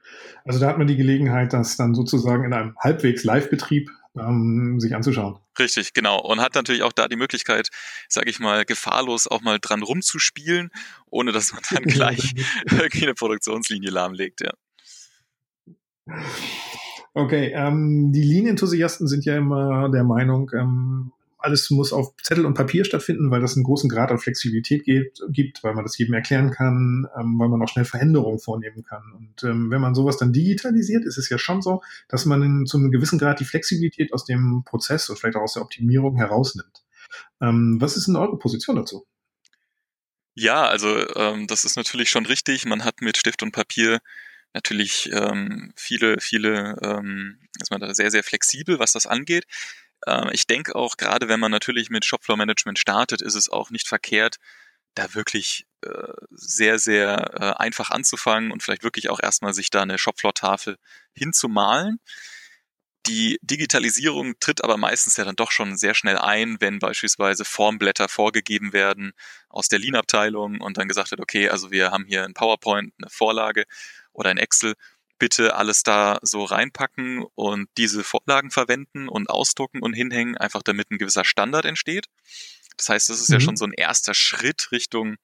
Also 0.44 0.60
da 0.60 0.68
hat 0.68 0.78
man 0.78 0.86
die 0.86 0.96
Gelegenheit, 0.96 1.52
das 1.52 1.76
dann 1.76 1.94
sozusagen 1.94 2.44
in 2.44 2.52
einem 2.52 2.74
halbwegs 2.78 3.24
Live-Betrieb 3.24 3.90
ähm, 4.18 4.80
sich 4.80 4.94
anzuschauen. 4.94 5.38
Richtig, 5.58 5.92
genau. 5.92 6.20
Und 6.20 6.40
hat 6.40 6.54
natürlich 6.54 6.82
auch 6.82 6.92
da 6.92 7.08
die 7.08 7.16
Möglichkeit, 7.16 7.68
sage 8.08 8.30
ich 8.30 8.40
mal, 8.40 8.64
gefahrlos 8.64 9.26
auch 9.26 9.42
mal 9.42 9.58
dran 9.60 9.82
rumzuspielen, 9.82 10.70
ohne 11.06 11.32
dass 11.32 11.52
man 11.52 11.62
dann 11.70 11.82
gleich 11.84 12.34
irgendwie 12.70 13.04
eine 13.04 13.14
Produktionslinie 13.14 13.90
lahmlegt, 13.90 14.40
ja. 14.40 14.52
Okay, 17.14 17.52
ähm, 17.54 18.12
die 18.12 18.22
Lean-Enthusiasten 18.22 19.08
sind 19.08 19.24
ja 19.24 19.36
immer 19.36 19.88
der 19.90 20.04
Meinung, 20.04 20.50
ähm, 20.54 21.12
alles 21.46 21.70
muss 21.70 21.92
auf 21.92 22.14
Zettel 22.22 22.44
und 22.44 22.54
Papier 22.54 22.84
stattfinden, 22.84 23.30
weil 23.30 23.40
das 23.40 23.54
einen 23.54 23.64
großen 23.64 23.88
Grad 23.88 24.10
an 24.10 24.18
Flexibilität 24.18 24.84
gibt, 24.84 25.22
gibt 25.30 25.62
weil 25.64 25.74
man 25.74 25.84
das 25.84 25.96
jedem 25.96 26.14
erklären 26.14 26.50
kann, 26.50 27.06
ähm, 27.18 27.38
weil 27.38 27.48
man 27.48 27.62
auch 27.62 27.68
schnell 27.68 27.84
Veränderungen 27.84 28.38
vornehmen 28.38 28.82
kann. 28.82 29.02
Und 29.16 29.42
ähm, 29.44 29.70
wenn 29.70 29.80
man 29.80 29.94
sowas 29.94 30.18
dann 30.18 30.32
digitalisiert, 30.32 31.04
ist 31.04 31.16
es 31.16 31.28
ja 31.28 31.38
schon 31.38 31.62
so, 31.62 31.82
dass 32.08 32.26
man 32.26 32.42
in, 32.42 32.66
zu 32.66 32.76
einem 32.76 32.90
gewissen 32.90 33.18
Grad 33.18 33.40
die 33.40 33.44
Flexibilität 33.44 34.12
aus 34.12 34.24
dem 34.24 34.64
Prozess 34.64 35.08
und 35.08 35.18
vielleicht 35.18 35.36
auch 35.36 35.42
aus 35.42 35.54
der 35.54 35.62
Optimierung 35.62 36.16
herausnimmt. 36.16 36.84
Ähm, 37.40 37.76
was 37.80 37.96
ist 37.96 38.08
denn 38.08 38.16
eure 38.16 38.38
Position 38.38 38.76
dazu? 38.76 39.06
Ja, 40.34 40.66
also 40.66 41.08
ähm, 41.16 41.46
das 41.46 41.64
ist 41.64 41.76
natürlich 41.76 42.10
schon 42.10 42.26
richtig. 42.26 42.66
Man 42.66 42.84
hat 42.84 43.00
mit 43.00 43.16
Stift 43.16 43.42
und 43.42 43.52
Papier 43.52 44.00
natürlich 44.52 45.10
ähm, 45.12 45.72
viele, 45.76 46.20
viele, 46.20 46.76
ähm, 46.82 47.38
ist 47.60 47.70
man 47.70 47.80
da 47.80 47.94
sehr, 47.94 48.10
sehr 48.10 48.22
flexibel, 48.22 48.78
was 48.78 48.92
das 48.92 49.06
angeht. 49.06 49.44
Ähm, 50.06 50.30
ich 50.32 50.46
denke 50.46 50.74
auch, 50.74 50.96
gerade 50.96 51.28
wenn 51.28 51.40
man 51.40 51.50
natürlich 51.50 51.90
mit 51.90 52.04
Shopfloor 52.04 52.36
Management 52.36 52.78
startet, 52.78 53.22
ist 53.22 53.34
es 53.34 53.48
auch 53.48 53.70
nicht 53.70 53.88
verkehrt, 53.88 54.36
da 54.94 55.14
wirklich 55.14 55.66
äh, 55.82 56.12
sehr, 56.30 56.78
sehr 56.78 57.34
äh, 57.34 57.62
einfach 57.62 57.90
anzufangen 57.90 58.50
und 58.50 58.62
vielleicht 58.62 58.82
wirklich 58.82 59.10
auch 59.10 59.20
erstmal 59.22 59.54
sich 59.54 59.70
da 59.70 59.82
eine 59.82 59.98
Shopfloor-Tafel 59.98 60.78
hinzumalen. 61.14 62.00
Die 63.06 63.38
Digitalisierung 63.40 64.34
tritt 64.40 64.64
aber 64.64 64.76
meistens 64.76 65.16
ja 65.16 65.24
dann 65.24 65.36
doch 65.36 65.52
schon 65.52 65.76
sehr 65.76 65.94
schnell 65.94 66.18
ein, 66.18 66.56
wenn 66.60 66.80
beispielsweise 66.80 67.44
Formblätter 67.44 68.08
vorgegeben 68.08 68.72
werden 68.72 69.12
aus 69.48 69.68
der 69.68 69.78
Lean-Abteilung 69.78 70.60
und 70.60 70.76
dann 70.76 70.88
gesagt 70.88 71.12
wird, 71.12 71.20
okay, 71.20 71.48
also 71.48 71.70
wir 71.70 71.92
haben 71.92 72.04
hier 72.06 72.24
ein 72.24 72.34
PowerPoint, 72.34 72.92
eine 72.98 73.08
Vorlage 73.08 73.64
oder 74.12 74.30
ein 74.30 74.38
Excel 74.38 74.74
bitte 75.18 75.56
alles 75.56 75.82
da 75.82 76.18
so 76.22 76.44
reinpacken 76.44 77.24
und 77.34 77.68
diese 77.76 78.04
Vorlagen 78.04 78.50
verwenden 78.50 79.08
und 79.08 79.30
ausdrucken 79.30 79.82
und 79.82 79.94
hinhängen, 79.94 80.36
einfach 80.36 80.62
damit 80.62 80.90
ein 80.90 80.98
gewisser 80.98 81.24
Standard 81.24 81.64
entsteht. 81.64 82.06
Das 82.76 82.88
heißt, 82.88 83.08
das 83.08 83.20
ist 83.20 83.28
mhm. 83.30 83.34
ja 83.34 83.40
schon 83.40 83.56
so 83.56 83.64
ein 83.64 83.72
erster 83.72 84.14
Schritt 84.14 84.70
Richtung, 84.72 85.16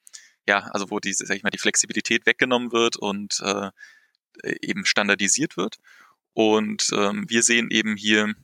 ja, 0.46 0.70
also 0.72 0.90
wo 0.90 0.98
die, 0.98 1.12
sag 1.12 1.36
ich 1.36 1.42
mal, 1.42 1.50
die 1.50 1.58
Flexibilität 1.58 2.26
weggenommen 2.26 2.72
wird 2.72 2.96
und 2.96 3.40
äh, 3.40 3.70
eben 4.60 4.86
standardisiert 4.86 5.56
wird. 5.56 5.78
Und 6.34 6.88
ähm, 6.94 7.28
wir 7.28 7.42
sehen 7.42 7.70
eben 7.70 7.96
hier 7.96 8.34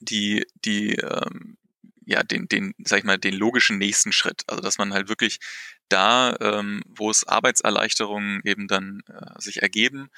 die, 0.00 0.46
die 0.64 0.94
ähm, 0.94 1.58
ja, 2.08 2.22
den, 2.22 2.48
den, 2.48 2.74
sag 2.78 3.00
ich 3.00 3.04
mal, 3.04 3.18
den 3.18 3.34
logischen 3.34 3.76
nächsten 3.76 4.12
Schritt. 4.12 4.42
Also 4.46 4.62
dass 4.62 4.78
man 4.78 4.94
halt 4.94 5.10
wirklich 5.10 5.40
da, 5.90 6.34
ähm, 6.40 6.82
wo 6.86 7.10
es 7.10 7.26
Arbeitserleichterungen 7.26 8.40
eben 8.44 8.66
dann 8.66 9.02
äh, 9.08 9.40
sich 9.40 9.60
ergeben 9.60 10.08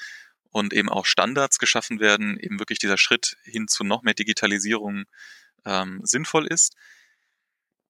und 0.51 0.73
eben 0.73 0.89
auch 0.89 1.05
Standards 1.05 1.59
geschaffen 1.59 1.99
werden, 1.99 2.39
eben 2.39 2.61
wirklich 2.61 2.79
dieser 2.79 2.97
Schritt 2.97 3.37
hin 3.43 3.67
zu 3.67 3.83
noch 3.83 4.03
mehr 4.03 4.15
Digitalisierung 4.15 5.05
ähm, 5.65 6.01
sinnvoll 6.05 6.47
ist. 6.47 6.77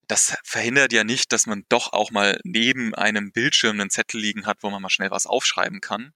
Das 0.08 0.38
verhindert 0.44 0.94
ja 0.94 1.04
nicht, 1.04 1.30
dass 1.32 1.46
man 1.46 1.64
doch 1.68 1.92
auch 1.92 2.10
mal 2.10 2.40
neben 2.42 2.94
einem 2.94 3.32
Bildschirm 3.32 3.78
einen 3.78 3.90
Zettel 3.90 4.18
liegen 4.18 4.46
hat, 4.46 4.62
wo 4.62 4.70
man 4.70 4.80
mal 4.80 4.88
schnell 4.88 5.10
was 5.10 5.26
aufschreiben 5.26 5.82
kann. 5.82 6.14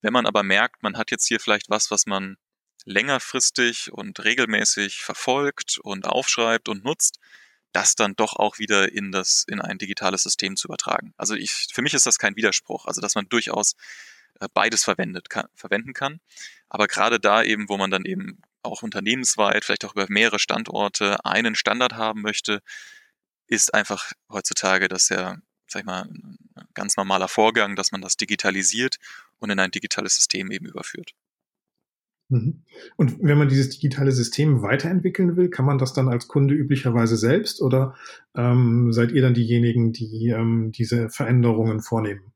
Wenn 0.00 0.14
man 0.14 0.24
aber 0.24 0.42
merkt, 0.42 0.82
man 0.82 0.96
hat 0.96 1.10
jetzt 1.10 1.28
hier 1.28 1.38
vielleicht 1.38 1.68
was, 1.68 1.90
was 1.90 2.06
man 2.06 2.38
längerfristig 2.86 3.92
und 3.92 4.24
regelmäßig 4.24 5.02
verfolgt 5.02 5.78
und 5.78 6.06
aufschreibt 6.06 6.68
und 6.68 6.84
nutzt, 6.84 7.18
das 7.72 7.94
dann 7.94 8.16
doch 8.16 8.36
auch 8.36 8.58
wieder 8.58 8.92
in 8.92 9.12
das, 9.12 9.44
in 9.46 9.60
ein 9.60 9.76
digitales 9.76 10.22
System 10.22 10.56
zu 10.56 10.68
übertragen. 10.68 11.12
Also 11.18 11.34
ich, 11.34 11.68
für 11.72 11.82
mich 11.82 11.92
ist 11.92 12.06
das 12.06 12.18
kein 12.18 12.36
Widerspruch, 12.36 12.86
also 12.86 13.02
dass 13.02 13.14
man 13.14 13.28
durchaus 13.28 13.74
äh, 14.40 14.48
beides 14.54 14.84
verwendet 14.84 15.28
kann, 15.28 15.48
verwenden 15.54 15.92
kann. 15.92 16.20
Aber 16.68 16.86
gerade 16.86 17.20
da 17.20 17.42
eben, 17.42 17.68
wo 17.68 17.76
man 17.76 17.90
dann 17.90 18.04
eben 18.04 18.40
auch 18.62 18.82
unternehmensweit, 18.82 19.64
vielleicht 19.64 19.84
auch 19.84 19.92
über 19.92 20.06
mehrere 20.08 20.38
Standorte 20.38 21.24
einen 21.24 21.54
Standard 21.54 21.94
haben 21.94 22.22
möchte, 22.22 22.62
ist 23.46 23.74
einfach 23.74 24.12
heutzutage 24.30 24.88
das 24.88 25.08
ja, 25.08 25.36
sag 25.66 25.80
ich 25.80 25.86
mal, 25.86 26.02
ein 26.02 26.38
ganz 26.74 26.96
normaler 26.96 27.28
Vorgang, 27.28 27.76
dass 27.76 27.92
man 27.92 28.00
das 28.00 28.16
digitalisiert 28.16 28.96
und 29.38 29.50
in 29.50 29.60
ein 29.60 29.70
digitales 29.70 30.16
System 30.16 30.50
eben 30.50 30.66
überführt. 30.66 31.12
Mhm. 32.28 32.62
Und 32.96 33.22
wenn 33.22 33.38
man 33.38 33.48
dieses 33.48 33.70
digitale 33.70 34.12
System 34.12 34.62
weiterentwickeln 34.62 35.36
will, 35.36 35.48
kann 35.48 35.64
man 35.64 35.78
das 35.78 35.92
dann 35.92 36.08
als 36.08 36.26
Kunde 36.28 36.54
üblicherweise 36.54 37.16
selbst 37.16 37.62
oder 37.62 37.94
ähm, 38.34 38.92
seid 38.92 39.12
ihr 39.12 39.22
dann 39.22 39.34
diejenigen, 39.34 39.92
die 39.92 40.28
ähm, 40.30 40.72
diese 40.72 41.08
Veränderungen 41.08 41.80
vornehmen? 41.80 42.32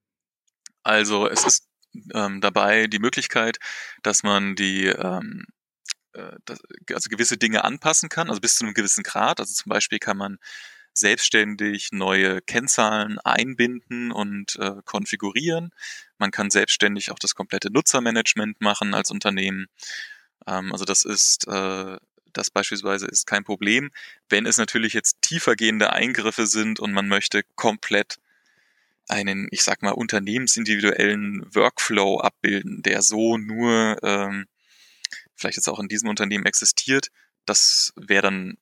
Also 0.82 1.28
es 1.28 1.44
ist 1.44 1.68
ähm, 2.14 2.40
dabei 2.40 2.86
die 2.86 3.00
Möglichkeit, 3.00 3.58
dass 4.02 4.22
man 4.22 4.54
die 4.54 4.86
ähm, 4.86 5.44
äh, 6.12 6.36
das, 6.44 6.60
also 6.92 7.08
gewisse 7.08 7.36
Dinge 7.36 7.64
anpassen 7.64 8.08
kann, 8.08 8.28
also 8.28 8.40
bis 8.40 8.56
zu 8.56 8.64
einem 8.64 8.74
gewissen 8.74 9.02
Grad. 9.02 9.40
Also 9.40 9.52
zum 9.54 9.70
Beispiel 9.70 9.98
kann 9.98 10.16
man 10.16 10.38
selbstständig 10.94 11.90
neue 11.92 12.40
Kennzahlen 12.42 13.18
einbinden 13.20 14.12
und 14.12 14.56
äh, 14.56 14.76
konfigurieren. 14.84 15.70
Man 16.18 16.30
kann 16.30 16.50
selbstständig 16.50 17.10
auch 17.10 17.18
das 17.18 17.34
komplette 17.34 17.72
Nutzermanagement 17.72 18.60
machen 18.60 18.94
als 18.94 19.10
Unternehmen. 19.10 19.66
Ähm, 20.46 20.72
also 20.72 20.84
das 20.84 21.04
ist 21.04 21.46
äh, 21.48 21.96
das 22.32 22.50
beispielsweise 22.50 23.06
ist 23.06 23.26
kein 23.26 23.44
Problem. 23.44 23.90
Wenn 24.28 24.46
es 24.46 24.56
natürlich 24.56 24.92
jetzt 24.92 25.20
tiefergehende 25.22 25.92
Eingriffe 25.92 26.46
sind 26.46 26.80
und 26.80 26.92
man 26.92 27.08
möchte 27.08 27.42
komplett 27.56 28.18
einen, 29.08 29.48
ich 29.50 29.64
sag 29.64 29.82
mal, 29.82 29.90
unternehmensindividuellen 29.90 31.44
Workflow 31.54 32.20
abbilden, 32.20 32.82
der 32.82 33.02
so 33.02 33.36
nur 33.36 33.98
ähm, 34.02 34.46
vielleicht 35.34 35.56
jetzt 35.56 35.68
auch 35.68 35.80
in 35.80 35.88
diesem 35.88 36.08
Unternehmen 36.08 36.46
existiert, 36.46 37.08
das 37.44 37.92
wäre 37.96 38.22
dann 38.22 38.56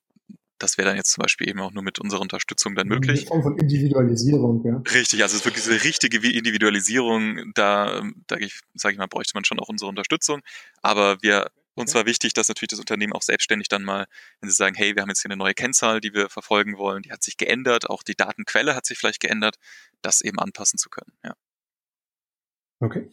das 0.58 0.78
wäre 0.78 0.88
dann 0.88 0.96
jetzt 0.96 1.12
zum 1.12 1.22
Beispiel 1.22 1.48
eben 1.48 1.60
auch 1.60 1.72
nur 1.72 1.82
mit 1.82 1.98
unserer 1.98 2.20
Unterstützung 2.20 2.74
dann 2.74 2.88
möglich. 2.88 3.20
Eine 3.20 3.28
Form 3.28 3.42
von 3.42 3.58
Individualisierung, 3.58 4.64
ja. 4.64 4.82
Richtig, 4.92 5.22
also 5.22 5.34
es 5.34 5.40
ist 5.40 5.44
wirklich 5.46 5.64
diese 5.64 5.84
richtige 5.84 6.18
Individualisierung, 6.28 7.52
da, 7.54 8.02
da 8.26 8.36
sage 8.74 8.92
ich 8.92 8.98
mal, 8.98 9.06
bräuchte 9.06 9.32
man 9.34 9.44
schon 9.44 9.60
auch 9.60 9.68
unsere 9.68 9.88
Unterstützung. 9.88 10.40
Aber 10.82 11.22
wir, 11.22 11.50
uns 11.74 11.94
war 11.94 12.06
wichtig, 12.06 12.34
dass 12.34 12.48
natürlich 12.48 12.70
das 12.70 12.80
Unternehmen 12.80 13.12
auch 13.12 13.22
selbstständig 13.22 13.68
dann 13.68 13.84
mal, 13.84 14.06
wenn 14.40 14.50
sie 14.50 14.56
sagen, 14.56 14.74
hey, 14.74 14.94
wir 14.94 15.02
haben 15.02 15.08
jetzt 15.08 15.22
hier 15.22 15.30
eine 15.30 15.38
neue 15.38 15.54
Kennzahl, 15.54 16.00
die 16.00 16.12
wir 16.12 16.28
verfolgen 16.28 16.76
wollen, 16.76 17.02
die 17.02 17.12
hat 17.12 17.22
sich 17.22 17.36
geändert, 17.36 17.88
auch 17.88 18.02
die 18.02 18.16
Datenquelle 18.16 18.74
hat 18.74 18.86
sich 18.86 18.98
vielleicht 18.98 19.20
geändert, 19.20 19.56
das 20.02 20.20
eben 20.20 20.38
anpassen 20.38 20.78
zu 20.78 20.88
können, 20.90 21.12
ja. 21.24 21.34
Okay. 22.80 23.10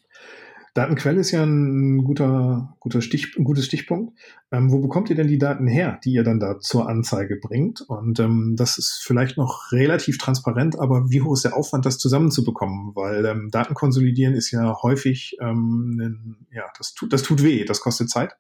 Datenquelle 0.75 1.21
ist 1.21 1.31
ja 1.31 1.41
ein 1.41 2.03
guter, 2.03 2.75
guter 2.81 3.01
Stich, 3.01 3.37
ein 3.37 3.45
gutes 3.45 3.65
Stichpunkt. 3.65 4.19
Ähm, 4.51 4.73
wo 4.73 4.79
bekommt 4.79 5.09
ihr 5.09 5.15
denn 5.15 5.29
die 5.29 5.37
Daten 5.37 5.67
her, 5.67 6.01
die 6.03 6.11
ihr 6.11 6.25
dann 6.25 6.41
da 6.41 6.59
zur 6.59 6.89
Anzeige 6.89 7.37
bringt? 7.37 7.79
Und 7.79 8.19
ähm, 8.19 8.55
das 8.57 8.77
ist 8.77 9.01
vielleicht 9.01 9.37
noch 9.37 9.71
relativ 9.71 10.17
transparent, 10.17 10.77
aber 10.77 11.09
wie 11.09 11.21
hoch 11.21 11.33
ist 11.33 11.45
der 11.45 11.55
Aufwand, 11.55 11.85
das 11.85 11.97
zusammenzubekommen? 11.97 12.93
Weil 12.93 13.25
ähm, 13.25 13.51
Datenkonsolidieren 13.51 14.33
ist 14.33 14.51
ja 14.51 14.75
häufig, 14.83 15.37
ähm, 15.39 15.97
ein, 15.97 16.47
ja, 16.51 16.65
das 16.77 16.93
tut, 16.93 17.13
das 17.13 17.23
tut 17.23 17.41
weh, 17.41 17.63
das 17.63 17.79
kostet 17.79 18.09
Zeit. 18.09 18.35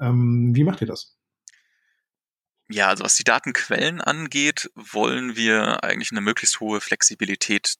Ähm, 0.00 0.52
wie 0.54 0.64
macht 0.64 0.80
ihr 0.80 0.86
das? 0.86 1.18
Ja, 2.70 2.88
also 2.88 3.04
was 3.04 3.16
die 3.16 3.24
Datenquellen 3.24 4.00
angeht, 4.00 4.70
wollen 4.74 5.36
wir 5.36 5.84
eigentlich 5.84 6.12
eine 6.12 6.22
möglichst 6.22 6.60
hohe 6.60 6.80
Flexibilität 6.80 7.74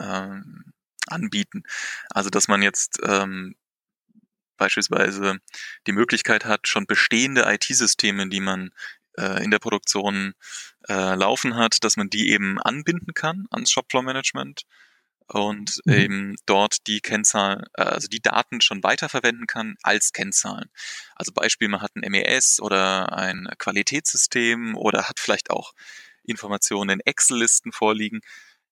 ähm, 0.00 0.72
anbieten. 1.10 1.62
Also 2.10 2.30
dass 2.30 2.48
man 2.48 2.62
jetzt 2.62 2.98
ähm, 3.04 3.56
beispielsweise 4.56 5.38
die 5.86 5.92
Möglichkeit 5.92 6.44
hat, 6.44 6.68
schon 6.68 6.86
bestehende 6.86 7.44
IT-Systeme, 7.46 8.28
die 8.28 8.40
man 8.40 8.70
äh, 9.18 9.42
in 9.42 9.50
der 9.50 9.58
Produktion 9.58 10.34
äh, 10.88 11.14
laufen 11.14 11.56
hat, 11.56 11.82
dass 11.82 11.96
man 11.96 12.10
die 12.10 12.30
eben 12.30 12.60
anbinden 12.60 13.14
kann 13.14 13.46
ans 13.50 13.70
Shopfloor-Management 13.70 14.62
und 15.32 15.80
mhm. 15.84 15.92
eben 15.92 16.36
dort 16.46 16.86
die 16.86 17.00
Kennzahlen, 17.00 17.64
äh, 17.74 17.82
also 17.82 18.08
die 18.08 18.20
Daten 18.20 18.60
schon 18.60 18.82
weiterverwenden 18.82 19.46
kann 19.46 19.76
als 19.82 20.12
Kennzahlen. 20.12 20.70
Also 21.14 21.32
Beispiel, 21.32 21.68
man 21.68 21.82
hat 21.82 21.92
ein 21.94 22.10
MES 22.10 22.60
oder 22.60 23.12
ein 23.12 23.48
Qualitätssystem 23.58 24.76
oder 24.76 25.08
hat 25.08 25.20
vielleicht 25.20 25.50
auch 25.50 25.72
Informationen 26.24 26.90
in 26.90 27.00
Excel-Listen 27.00 27.72
vorliegen 27.72 28.20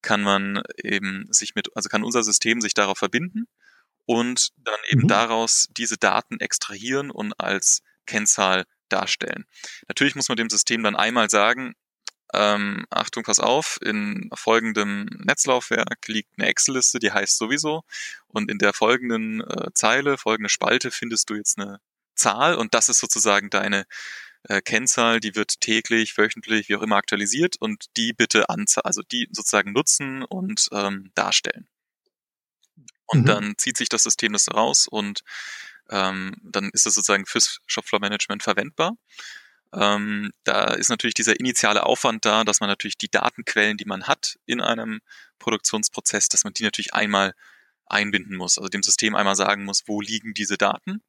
kann 0.03 0.23
man 0.23 0.63
eben 0.77 1.27
sich 1.31 1.55
mit, 1.55 1.69
also 1.75 1.89
kann 1.89 2.05
unser 2.05 2.23
System 2.23 2.61
sich 2.61 2.75
darauf 2.75 2.99
verbinden 2.99 3.49
und 4.07 4.51
dann 4.57 4.79
eben 4.89 5.03
mhm. 5.03 5.09
daraus 5.09 5.69
diese 5.77 5.97
Daten 5.99 6.41
extrahieren 6.41 7.11
und 7.11 7.39
als 7.39 7.83
Kennzahl 8.07 8.65
darstellen. 8.89 9.45
Natürlich 9.87 10.15
muss 10.15 10.29
man 10.29 10.37
dem 10.37 10.51
System 10.51 10.83
dann 10.83 10.97
einmal 10.97 11.29
sagen, 11.29 11.75
ähm, 12.35 12.85
Achtung, 12.91 13.23
pass 13.23 13.39
auf, 13.39 13.79
in 13.83 14.31
folgendem 14.35 15.09
Netzlaufwerk 15.25 16.07
liegt 16.09 16.31
eine 16.39 16.49
Excel-Liste, 16.49 16.99
die 16.99 17.13
heißt 17.13 17.39
sowieso 17.39 17.85
und 18.27 18.51
in 18.51 18.59
der 18.59 18.73
folgenden 18.73 19.41
äh, 19.41 19.73
Zeile, 19.73 20.19
folgende 20.19 20.51
Spalte 20.51 20.91
findest 20.91 21.31
du 21.31 21.35
jetzt 21.35 21.59
eine 21.59 21.81
Zahl 22.15 22.57
und 22.57 22.75
das 22.75 22.89
ist 22.89 22.99
sozusagen 22.99 23.49
deine 23.49 23.87
äh, 24.45 24.61
Kennzahl, 24.61 25.21
die 25.21 25.35
wird 25.35 25.61
täglich, 25.61 26.17
wöchentlich, 26.17 26.69
wie 26.69 26.77
auch 26.77 26.83
immer 26.83 26.97
aktualisiert 26.97 27.57
und 27.61 27.87
die 27.97 28.13
bitte 28.13 28.49
anzeigen, 28.49 28.87
also 28.87 29.03
die 29.03 29.29
sozusagen 29.33 29.73
nutzen 29.73 30.23
und 30.25 30.69
ähm, 30.73 31.11
darstellen. 31.15 31.67
Und 33.07 33.23
mhm. 33.23 33.27
dann 33.27 33.55
zieht 33.59 33.77
sich 33.77 33.89
das 33.89 34.03
System 34.03 34.33
das 34.33 34.49
raus 34.53 34.87
und 34.87 35.23
ähm, 35.91 36.37
dann 36.43 36.71
ist 36.71 36.87
es 36.87 36.95
sozusagen 36.95 37.27
fürs 37.27 37.61
Shopfloor-Management 37.67 38.43
verwendbar. 38.43 38.97
Ähm, 39.73 40.31
da 40.45 40.75
ist 40.75 40.89
natürlich 40.89 41.15
dieser 41.15 41.39
initiale 41.39 41.85
Aufwand 41.85 42.25
da, 42.25 42.45
dass 42.45 42.61
man 42.61 42.69
natürlich 42.69 42.99
die 42.99 43.11
Datenquellen, 43.11 43.77
die 43.77 43.85
man 43.85 44.07
hat 44.07 44.39
in 44.47 44.61
einem 44.61 45.01
Produktionsprozess, 45.39 46.29
dass 46.29 46.45
man 46.45 46.55
die 46.55 46.63
natürlich 46.65 46.95
einmal 46.95 47.35
einbinden 47.87 48.37
muss, 48.37 48.59
also 48.59 48.69
dem 48.69 48.83
System 48.83 49.15
einmal 49.15 49.37
sagen 49.37 49.65
muss, 49.65 49.85
wo 49.87 50.01
liegen 50.01 50.35
diese 50.35 50.59
Daten. 50.59 51.03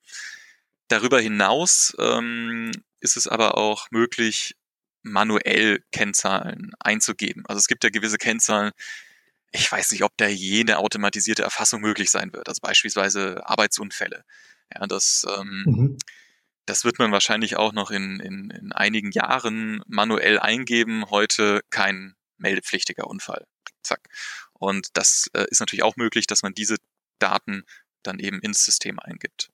Darüber 0.89 1.21
hinaus 1.21 1.95
ähm, 1.99 2.71
ist 2.99 3.15
es 3.15 3.27
aber 3.27 3.57
auch 3.57 3.87
möglich, 3.91 4.55
manuell 5.01 5.83
Kennzahlen 5.91 6.71
einzugeben. 6.79 7.45
Also 7.47 7.59
es 7.59 7.67
gibt 7.67 7.83
ja 7.83 7.89
gewisse 7.89 8.17
Kennzahlen, 8.17 8.71
ich 9.51 9.71
weiß 9.71 9.91
nicht, 9.91 10.03
ob 10.03 10.11
da 10.17 10.27
jene 10.27 10.77
automatisierte 10.77 11.43
Erfassung 11.43 11.81
möglich 11.81 12.11
sein 12.11 12.33
wird. 12.33 12.47
Also 12.49 12.59
beispielsweise 12.61 13.47
Arbeitsunfälle. 13.47 14.23
Ja, 14.73 14.85
das, 14.87 15.25
ähm, 15.37 15.63
mhm. 15.65 15.97
das 16.65 16.83
wird 16.83 16.99
man 16.99 17.11
wahrscheinlich 17.11 17.55
auch 17.55 17.71
noch 17.71 17.91
in, 17.91 18.19
in, 18.19 18.51
in 18.51 18.71
einigen 18.71 19.11
Jahren 19.11 19.81
manuell 19.87 20.39
eingeben. 20.39 21.09
Heute 21.09 21.61
kein 21.69 22.15
meldepflichtiger 22.37 23.07
Unfall. 23.07 23.45
Zack. 23.83 24.07
Und 24.53 24.89
das 24.93 25.29
äh, 25.33 25.45
ist 25.49 25.59
natürlich 25.59 25.83
auch 25.83 25.95
möglich, 25.95 26.27
dass 26.27 26.43
man 26.43 26.53
diese 26.53 26.77
Daten 27.17 27.63
dann 28.03 28.19
eben 28.19 28.39
ins 28.39 28.63
System 28.63 28.99
eingibt. 28.99 29.49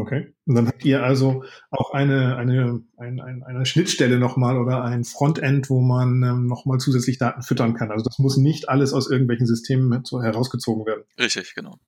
Okay. 0.00 0.32
Und 0.46 0.54
dann 0.54 0.68
habt 0.68 0.84
ihr 0.84 1.02
also 1.02 1.44
auch 1.70 1.92
eine, 1.92 2.36
eine, 2.36 2.82
eine, 2.96 3.24
eine, 3.24 3.46
eine 3.46 3.66
Schnittstelle 3.66 4.18
nochmal 4.18 4.56
oder 4.56 4.84
ein 4.84 5.02
Frontend, 5.02 5.68
wo 5.70 5.80
man 5.80 6.22
ähm, 6.22 6.46
nochmal 6.46 6.78
zusätzlich 6.78 7.18
Daten 7.18 7.42
füttern 7.42 7.74
kann. 7.74 7.90
Also 7.90 8.04
das 8.04 8.18
muss 8.18 8.36
nicht 8.36 8.68
alles 8.68 8.92
aus 8.92 9.10
irgendwelchen 9.10 9.46
Systemen 9.46 10.04
so 10.04 10.22
herausgezogen 10.22 10.86
werden. 10.86 11.02
Richtig, 11.18 11.54
genau. 11.54 11.78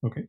Okay. 0.00 0.28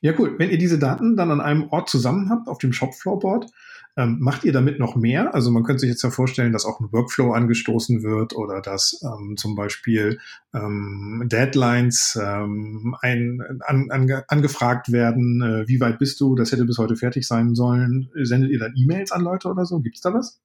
Ja, 0.00 0.14
cool. 0.18 0.38
Wenn 0.38 0.50
ihr 0.50 0.58
diese 0.58 0.78
Daten 0.78 1.16
dann 1.16 1.30
an 1.30 1.40
einem 1.40 1.68
Ort 1.70 1.88
zusammen 1.88 2.30
habt, 2.30 2.48
auf 2.48 2.58
dem 2.58 2.72
Shopfloorboard, 2.72 3.50
ähm, 3.96 4.18
macht 4.20 4.44
ihr 4.44 4.52
damit 4.52 4.78
noch 4.78 4.96
mehr? 4.96 5.34
Also 5.34 5.50
man 5.50 5.64
könnte 5.64 5.80
sich 5.80 5.90
jetzt 5.90 6.02
ja 6.02 6.10
vorstellen, 6.10 6.52
dass 6.52 6.64
auch 6.64 6.80
ein 6.80 6.92
Workflow 6.92 7.32
angestoßen 7.32 8.02
wird 8.02 8.34
oder 8.34 8.60
dass 8.60 9.00
ähm, 9.02 9.36
zum 9.36 9.54
Beispiel 9.54 10.20
ähm, 10.54 11.26
Deadlines 11.30 12.18
ähm, 12.20 12.96
ein, 13.00 13.42
an, 13.66 13.90
an, 13.90 14.22
angefragt 14.28 14.92
werden. 14.92 15.42
Äh, 15.42 15.68
wie 15.68 15.80
weit 15.80 15.98
bist 15.98 16.20
du? 16.20 16.34
Das 16.34 16.52
hätte 16.52 16.64
bis 16.64 16.78
heute 16.78 16.96
fertig 16.96 17.26
sein 17.26 17.54
sollen. 17.54 18.10
Sendet 18.22 18.50
ihr 18.50 18.58
dann 18.58 18.74
E-Mails 18.76 19.12
an 19.12 19.22
Leute 19.22 19.48
oder 19.48 19.64
so? 19.64 19.80
Gibt 19.80 19.96
es 19.96 20.02
da 20.02 20.14
was? 20.14 20.40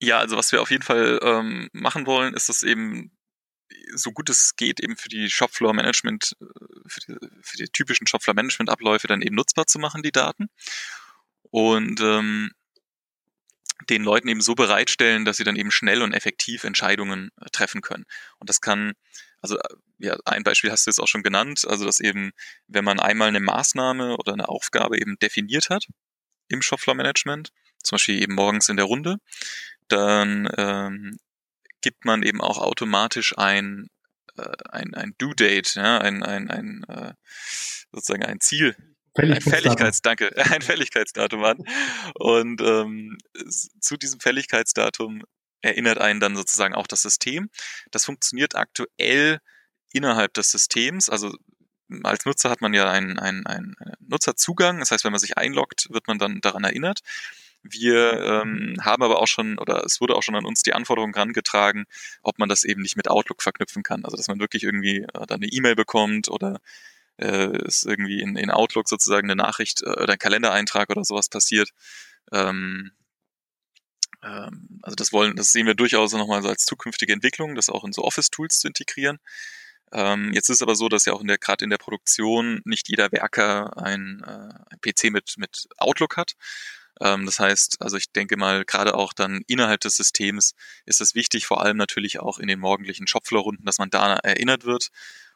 Ja, 0.00 0.18
also 0.18 0.36
was 0.36 0.52
wir 0.52 0.60
auf 0.60 0.70
jeden 0.70 0.82
Fall 0.82 1.18
ähm, 1.22 1.68
machen 1.72 2.06
wollen, 2.06 2.34
ist 2.34 2.50
es 2.50 2.62
eben 2.62 3.12
so 3.94 4.12
gut 4.12 4.28
es 4.28 4.56
geht 4.56 4.80
eben 4.80 4.96
für 4.96 5.08
die 5.08 5.30
Shopfloor-Management, 5.30 6.36
äh, 6.40 6.44
für 6.86 7.00
die, 7.00 7.16
für 7.42 7.56
die 7.56 7.68
typischen 7.72 8.06
Shopfloor-Management-Abläufe 8.06 9.06
dann 9.06 9.22
eben 9.22 9.34
nutzbar 9.34 9.66
zu 9.66 9.78
machen, 9.78 10.02
die 10.02 10.12
Daten. 10.12 10.48
Und 11.54 12.00
ähm, 12.00 12.50
den 13.88 14.02
Leuten 14.02 14.26
eben 14.26 14.40
so 14.40 14.56
bereitstellen, 14.56 15.24
dass 15.24 15.36
sie 15.36 15.44
dann 15.44 15.54
eben 15.54 15.70
schnell 15.70 16.02
und 16.02 16.12
effektiv 16.12 16.64
Entscheidungen 16.64 17.30
äh, 17.40 17.44
treffen 17.52 17.80
können. 17.80 18.06
Und 18.40 18.50
das 18.50 18.60
kann, 18.60 18.94
also 19.40 19.56
äh, 19.56 19.74
ja, 19.98 20.16
ein 20.24 20.42
Beispiel 20.42 20.72
hast 20.72 20.84
du 20.84 20.90
jetzt 20.90 20.98
auch 20.98 21.06
schon 21.06 21.22
genannt, 21.22 21.64
also 21.64 21.84
dass 21.84 22.00
eben, 22.00 22.32
wenn 22.66 22.84
man 22.84 22.98
einmal 22.98 23.28
eine 23.28 23.38
Maßnahme 23.38 24.16
oder 24.16 24.32
eine 24.32 24.48
Aufgabe 24.48 24.98
eben 24.98 25.16
definiert 25.20 25.70
hat 25.70 25.86
im 26.48 26.60
Shopfloor 26.60 26.96
Management, 26.96 27.50
zum 27.84 27.96
Beispiel 27.96 28.20
eben 28.20 28.34
morgens 28.34 28.68
in 28.68 28.76
der 28.76 28.86
Runde, 28.86 29.18
dann 29.86 30.50
ähm, 30.56 31.18
gibt 31.82 32.04
man 32.04 32.24
eben 32.24 32.40
auch 32.40 32.58
automatisch 32.58 33.38
ein, 33.38 33.86
äh, 34.36 34.56
ein, 34.70 34.92
ein 34.94 35.14
Due 35.18 35.36
Date, 35.36 35.76
ja, 35.76 35.98
ein, 35.98 36.24
ein, 36.24 36.50
ein 36.50 36.82
äh, 36.88 37.12
sozusagen 37.92 38.24
ein 38.24 38.40
Ziel 38.40 38.74
ein 39.14 39.40
Fälligkeits, 39.40 40.02
danke, 40.02 40.30
ein 40.52 40.62
Fälligkeitsdatum 40.62 41.44
an. 41.44 41.58
Und 42.14 42.60
ähm, 42.60 43.18
zu 43.80 43.96
diesem 43.96 44.20
Fälligkeitsdatum 44.20 45.22
erinnert 45.60 45.98
einen 45.98 46.20
dann 46.20 46.36
sozusagen 46.36 46.74
auch 46.74 46.86
das 46.86 47.02
System. 47.02 47.48
Das 47.90 48.04
funktioniert 48.04 48.54
aktuell 48.54 49.38
innerhalb 49.92 50.34
des 50.34 50.50
Systems. 50.50 51.08
Also 51.08 51.34
als 52.02 52.24
Nutzer 52.24 52.50
hat 52.50 52.60
man 52.60 52.74
ja 52.74 52.90
einen, 52.90 53.18
einen, 53.18 53.46
einen 53.46 53.74
Nutzerzugang. 54.00 54.80
Das 54.80 54.90
heißt, 54.90 55.04
wenn 55.04 55.12
man 55.12 55.20
sich 55.20 55.38
einloggt, 55.38 55.88
wird 55.90 56.06
man 56.06 56.18
dann 56.18 56.40
daran 56.40 56.64
erinnert. 56.64 57.00
Wir 57.62 58.20
ähm, 58.20 58.76
haben 58.82 59.02
aber 59.02 59.20
auch 59.20 59.26
schon, 59.26 59.58
oder 59.58 59.84
es 59.84 60.00
wurde 60.00 60.16
auch 60.16 60.22
schon 60.22 60.34
an 60.34 60.44
uns 60.44 60.62
die 60.62 60.74
Anforderung 60.74 61.14
herangetragen, 61.14 61.86
ob 62.22 62.38
man 62.38 62.50
das 62.50 62.64
eben 62.64 62.82
nicht 62.82 62.96
mit 62.96 63.08
Outlook 63.08 63.42
verknüpfen 63.42 63.82
kann. 63.82 64.04
Also 64.04 64.18
dass 64.18 64.28
man 64.28 64.38
wirklich 64.38 64.64
irgendwie 64.64 64.98
äh, 64.98 65.26
dann 65.26 65.42
eine 65.42 65.46
E-Mail 65.46 65.74
bekommt 65.74 66.28
oder 66.28 66.60
äh, 67.18 67.56
ist 67.64 67.84
irgendwie 67.84 68.20
in, 68.20 68.36
in 68.36 68.50
Outlook 68.50 68.88
sozusagen 68.88 69.30
eine 69.30 69.36
Nachricht 69.36 69.82
äh, 69.82 69.90
oder 69.90 70.14
ein 70.14 70.18
Kalendereintrag 70.18 70.90
oder 70.90 71.04
sowas 71.04 71.28
passiert. 71.28 71.70
Ähm, 72.32 72.92
ähm, 74.22 74.80
also 74.82 74.96
das 74.96 75.12
wollen, 75.12 75.36
das 75.36 75.52
sehen 75.52 75.66
wir 75.66 75.74
durchaus 75.74 76.12
nochmal 76.12 76.42
so 76.42 76.48
als 76.48 76.64
zukünftige 76.64 77.12
Entwicklung, 77.12 77.54
das 77.54 77.68
auch 77.68 77.84
in 77.84 77.92
so 77.92 78.02
Office-Tools 78.02 78.58
zu 78.58 78.68
integrieren. 78.68 79.18
Ähm, 79.92 80.32
jetzt 80.32 80.48
ist 80.48 80.62
aber 80.62 80.74
so, 80.74 80.88
dass 80.88 81.04
ja 81.04 81.12
auch 81.12 81.20
in 81.20 81.28
der, 81.28 81.38
gerade 81.38 81.64
in 81.64 81.70
der 81.70 81.78
Produktion 81.78 82.60
nicht 82.64 82.88
jeder 82.88 83.12
Werker 83.12 83.76
ein, 83.76 84.22
äh, 84.26 84.74
ein 84.74 84.80
PC 84.80 85.10
mit, 85.12 85.34
mit 85.36 85.68
Outlook 85.78 86.16
hat. 86.16 86.34
Ähm, 87.00 87.26
das 87.26 87.38
heißt, 87.38 87.76
also 87.80 87.96
ich 87.96 88.10
denke 88.12 88.36
mal, 88.36 88.64
gerade 88.64 88.94
auch 88.94 89.12
dann 89.12 89.42
innerhalb 89.46 89.80
des 89.80 89.96
Systems 89.96 90.54
ist 90.86 91.00
es 91.00 91.14
wichtig, 91.14 91.46
vor 91.46 91.62
allem 91.62 91.76
natürlich 91.76 92.20
auch 92.20 92.38
in 92.38 92.48
den 92.48 92.60
morgendlichen 92.60 93.06
Shopfloor-Runden, 93.06 93.64
dass 93.64 93.78
man 93.78 93.90
da 93.90 94.14
erinnert 94.16 94.64
wird 94.64 94.90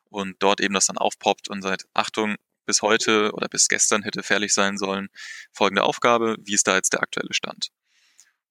und 0.09 0.37
dort 0.41 0.61
eben 0.61 0.75
das 0.75 0.87
dann 0.87 0.99
aufpoppt 0.99 1.49
und 1.49 1.63
sagt, 1.63 1.87
Achtung, 1.95 2.37
bis 2.67 2.83
heute 2.83 3.33
oder 3.33 3.49
bis 3.49 3.69
gestern 3.69 4.03
hätte 4.03 4.23
fährlich 4.23 4.53
sein 4.53 4.77
sollen, 4.79 5.09
folgende 5.53 5.85
Aufgabe, 5.85 6.37
wie 6.41 6.55
ist 6.55 6.69
da 6.69 6.77
jetzt 6.77 6.93
der 6.93 7.03
aktuelle 7.03 7.33
Stand? 7.33 7.71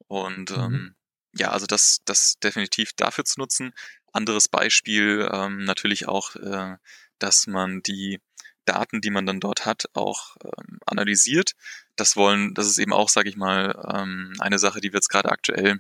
Und 0.08 0.52
mhm. 0.52 0.63
ähm, 0.63 0.96
ja, 1.34 1.52
also 1.52 1.67
das, 1.67 2.00
das 2.06 2.39
definitiv 2.39 2.93
dafür 2.93 3.26
zu 3.26 3.39
nutzen. 3.39 3.74
Anderes 4.12 4.48
Beispiel 4.48 5.30
ähm, 5.32 5.65
natürlich 5.65 6.08
auch, 6.08 6.36
äh, 6.36 6.78
dass 7.20 7.48
man 7.48 7.84
die 7.84 8.20
Daten, 8.65 9.02
die 9.02 9.12
man 9.12 9.26
dann 9.26 9.39
dort 9.39 9.65
hat, 9.65 9.86
auch 9.93 10.36
ähm, 10.43 10.80
analysiert. 10.86 11.54
Das 11.96 12.15
wollen, 12.15 12.54
das 12.54 12.67
ist 12.67 12.80
eben 12.80 12.93
auch, 12.93 13.10
sage 13.10 13.30
ich 13.30 13.38
mal, 13.38 13.76
ähm, 13.93 14.34
eine 14.39 14.60
Sache, 14.60 14.82
die 14.82 14.91
wir 14.91 14.98
jetzt 14.98 15.10
gerade 15.10 15.32
aktuell 15.32 15.80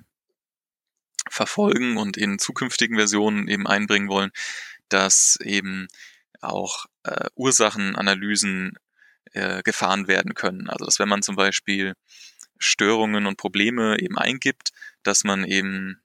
verfolgen 1.29 1.97
und 1.97 2.17
in 2.17 2.39
zukünftigen 2.39 2.95
Versionen 2.95 3.47
eben 3.47 3.67
einbringen 3.67 4.07
wollen, 4.07 4.31
dass 4.89 5.37
eben 5.41 5.87
auch 6.41 6.85
äh, 7.03 7.27
Ursachenanalysen 7.35 8.77
äh, 9.33 9.63
gefahren 9.63 10.07
werden 10.07 10.33
können. 10.33 10.69
Also 10.69 10.85
dass 10.85 10.99
wenn 10.99 11.09
man 11.09 11.21
zum 11.21 11.35
Beispiel 11.35 11.93
Störungen 12.59 13.25
und 13.25 13.37
Probleme 13.37 13.99
eben 13.99 14.17
eingibt, 14.17 14.71
dass 15.03 15.23
man 15.23 15.43
eben 15.43 16.01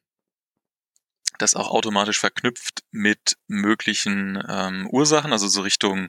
das 1.39 1.55
auch 1.55 1.71
automatisch 1.71 2.19
verknüpft 2.19 2.85
mit 2.91 3.37
möglichen 3.49 4.43
ähm, 4.49 4.87
Ursachen, 4.91 5.33
also 5.33 5.49
so 5.49 5.63
Richtung 5.63 6.09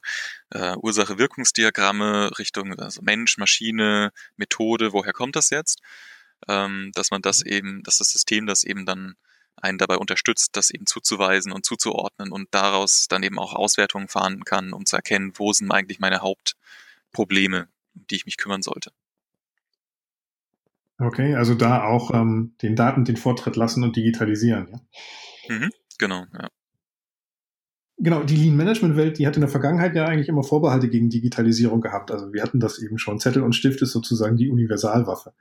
äh, 0.52 0.76
Ursache-Wirkungsdiagramme, 0.76 2.38
Richtung 2.38 2.78
also 2.80 3.02
Mensch, 3.02 3.38
Maschine, 3.38 4.12
Methode, 4.36 4.94
woher 4.94 5.14
kommt 5.14 5.36
das 5.36 5.50
jetzt? 5.50 5.82
Ähm, 6.48 6.92
dass 6.94 7.10
man 7.10 7.22
das 7.22 7.42
eben, 7.42 7.84
dass 7.84 7.98
das 7.98 8.12
System 8.12 8.46
das 8.46 8.64
eben 8.64 8.86
dann 8.86 9.16
einen 9.64 9.78
dabei 9.78 9.98
unterstützt, 9.98 10.56
das 10.56 10.70
eben 10.70 10.86
zuzuweisen 10.86 11.52
und 11.52 11.66
zuzuordnen 11.66 12.32
und 12.32 12.50
daraus 12.52 13.08
dann 13.08 13.24
eben 13.24 13.40
auch 13.40 13.54
Auswertungen 13.54 14.08
fahren 14.08 14.44
kann, 14.44 14.74
um 14.74 14.86
zu 14.86 14.96
erkennen, 14.96 15.34
wo 15.36 15.54
sind 15.54 15.72
eigentlich 15.72 16.00
meine 16.00 16.20
Hauptprobleme, 16.22 17.68
um 17.96 18.06
die 18.10 18.16
ich 18.16 18.26
mich 18.26 18.38
kümmern 18.38 18.62
sollte. 18.62 18.92
Okay, 21.00 21.36
also 21.36 21.56
da 21.56 21.84
auch 21.84 22.14
ähm, 22.14 22.56
den 22.62 22.76
Daten 22.76 23.04
den 23.04 23.18
Vortritt 23.18 23.56
lassen 23.56 23.84
und 23.84 23.96
digitalisieren, 23.96 24.68
ja? 24.72 25.56
Mhm, 25.56 25.70
genau, 25.98 26.26
ja. 26.34 26.50
Genau, 27.98 28.24
die 28.24 28.36
Lean 28.36 28.56
Management 28.56 28.98
Welt, 28.98 29.18
die 29.18 29.28
hat 29.28 29.36
in 29.36 29.42
der 29.42 29.50
Vergangenheit 29.50 29.96
ja 29.96 30.06
eigentlich 30.06 30.28
immer 30.28 30.44
Vorbehalte 30.44 30.90
gegen 30.90 31.10
Digitalisierung 31.10 31.80
gehabt. 31.80 32.12
Also 32.12 32.34
wir 32.34 32.42
hatten 32.42 32.60
das 32.60 32.80
eben 32.80 32.98
schon. 32.98 33.20
Zettel 33.20 33.44
und 33.44 33.54
Stift 33.54 33.82
ist 33.82 33.92
sozusagen 33.92 34.36
die 34.36 34.50
Universalwaffe. 34.50 35.34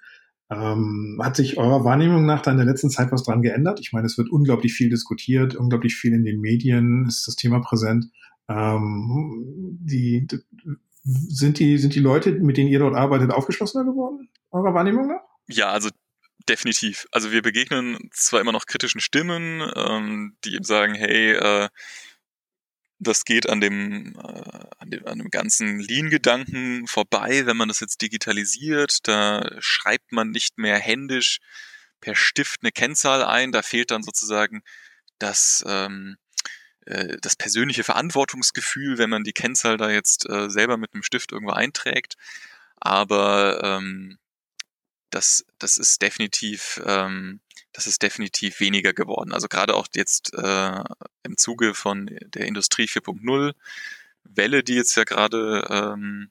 Ähm, 0.51 1.19
hat 1.23 1.37
sich 1.37 1.57
eurer 1.57 1.85
Wahrnehmung 1.85 2.27
nach 2.27 2.43
da 2.43 2.51
in 2.51 2.59
der 2.59 2.67
letzten 2.67 2.91
Zeit 2.91 3.11
was 3.11 3.23
dran 3.23 3.43
geändert? 3.43 3.81
Ich 3.81 3.93
meine, 3.93 4.07
es 4.07 4.19
wird 4.19 4.29
unglaublich 4.31 4.75
viel 4.75 4.91
diskutiert, 4.91 5.55
unglaublich 5.55 5.97
viel 5.97 6.13
in 6.13 6.25
den 6.25 6.41
Medien, 6.41 7.07
ist 7.07 7.27
das 7.27 7.37
Thema 7.37 7.61
präsent. 7.61 8.07
Ähm, 8.49 9.79
die, 9.81 10.27
die, 10.27 10.39
sind 11.05 11.59
die, 11.59 11.79
sind 11.79 11.95
die 11.95 12.01
Leute, 12.01 12.33
mit 12.33 12.57
denen 12.57 12.71
ihr 12.71 12.81
dort 12.81 12.95
arbeitet, 12.95 13.33
aufgeschlossener 13.33 13.85
geworden, 13.85 14.29
eurer 14.51 14.75
Wahrnehmung 14.75 15.09
nach? 15.09 15.23
Ja, 15.49 15.71
also 15.71 15.89
definitiv. 16.49 17.07
Also 17.13 17.33
wir 17.33 17.43
begegnen 17.43 17.99
zwar 18.13 18.41
immer 18.41 18.53
noch 18.53 18.67
kritischen 18.67 19.01
Stimmen, 19.01 19.63
ähm, 19.75 20.37
die 20.45 20.55
eben 20.55 20.65
sagen, 20.65 20.95
hey, 20.95 21.33
äh, 21.33 21.69
das 23.03 23.25
geht 23.25 23.49
an 23.49 23.61
dem, 23.61 24.15
äh, 24.17 24.65
an 24.79 24.91
dem, 24.91 25.07
an 25.07 25.19
dem 25.19 25.31
ganzen 25.31 25.79
Lean-Gedanken 25.81 26.87
vorbei, 26.87 27.47
wenn 27.47 27.57
man 27.57 27.69
das 27.69 27.81
jetzt 27.81 28.03
digitalisiert. 28.03 29.07
Da 29.09 29.49
schreibt 29.61 30.13
man 30.13 30.31
nicht 30.31 30.59
mehr 30.59 30.79
händisch 30.79 31.41
per 32.01 32.15
Stift 32.15 32.61
eine 32.63 32.73
Kennzahl 32.73 33.25
ein. 33.25 33.53
Da 33.53 33.63
fehlt 33.63 33.91
dann 33.91 34.03
sozusagen 34.03 34.63
das, 35.19 35.65
ähm, 35.67 36.17
äh, 36.87 37.17
das 37.21 37.37
persönliche 37.37 37.85
Verantwortungsgefühl, 37.85 38.99
wenn 38.99 39.11
man 39.11 39.25
die 39.25 39.33
Kennzahl 39.33 39.77
da 39.77 39.91
jetzt 39.91 40.29
äh, 40.29 40.51
selber 40.51 40.77
mit 40.77 40.95
einem 40.95 41.03
Stift 41.03 41.33
irgendwo 41.33 41.53
einträgt. 41.53 42.17
Aber 42.77 43.63
ähm, 43.63 44.19
das, 45.13 45.45
das 45.59 45.79
ist 45.79 46.03
definitiv 46.03 46.81
ähm, 46.85 47.41
das 47.73 47.87
ist 47.87 48.03
definitiv 48.03 48.61
weniger 48.61 48.93
geworden. 48.93 49.33
Also 49.33 49.49
gerade 49.49 49.75
auch 49.75 49.89
jetzt 49.95 50.35
äh, 50.35 50.85
im 51.23 51.37
Zuge 51.37 51.75
von 51.75 52.07
der 52.07 52.47
Industrie 52.47 52.85
4.0 52.85 53.55
Welle, 54.25 54.63
die 54.63 54.75
jetzt 54.75 54.95
ja 54.97 55.05
gerade, 55.05 55.67
ähm, 55.71 56.31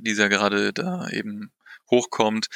die 0.00 0.12
ja 0.12 0.28
gerade 0.28 0.72
da 0.72 1.08
eben 1.10 1.52
hochkommt, 1.90 2.48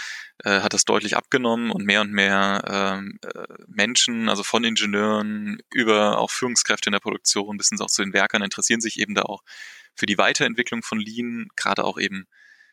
äh, 0.45 0.61
hat 0.61 0.73
das 0.73 0.85
deutlich 0.85 1.17
abgenommen 1.17 1.71
und 1.71 1.85
mehr 1.85 2.01
und 2.01 2.13
mehr 2.13 2.65
ähm, 2.67 3.19
äh, 3.23 3.47
Menschen, 3.69 4.29
also 4.29 4.43
von 4.43 4.65
Ingenieuren 4.65 5.59
über 5.73 6.19
auch 6.19 6.31
Führungskräfte 6.31 6.89
in 6.89 6.93
der 6.93 7.01
Produktion 7.01 7.57
bis 7.57 7.69
hin 7.69 7.81
auch 7.81 7.87
zu 7.87 8.03
den 8.03 8.13
Werkern 8.13 8.43
interessieren 8.43 8.81
sich 8.81 8.99
eben 8.99 9.15
da 9.15 9.23
auch 9.23 9.43
für 9.95 10.07
die 10.07 10.19
Weiterentwicklung 10.19 10.83
von 10.83 10.99
Lean, 10.99 11.49
gerade 11.57 11.85
auch 11.85 11.99
eben 11.99 12.27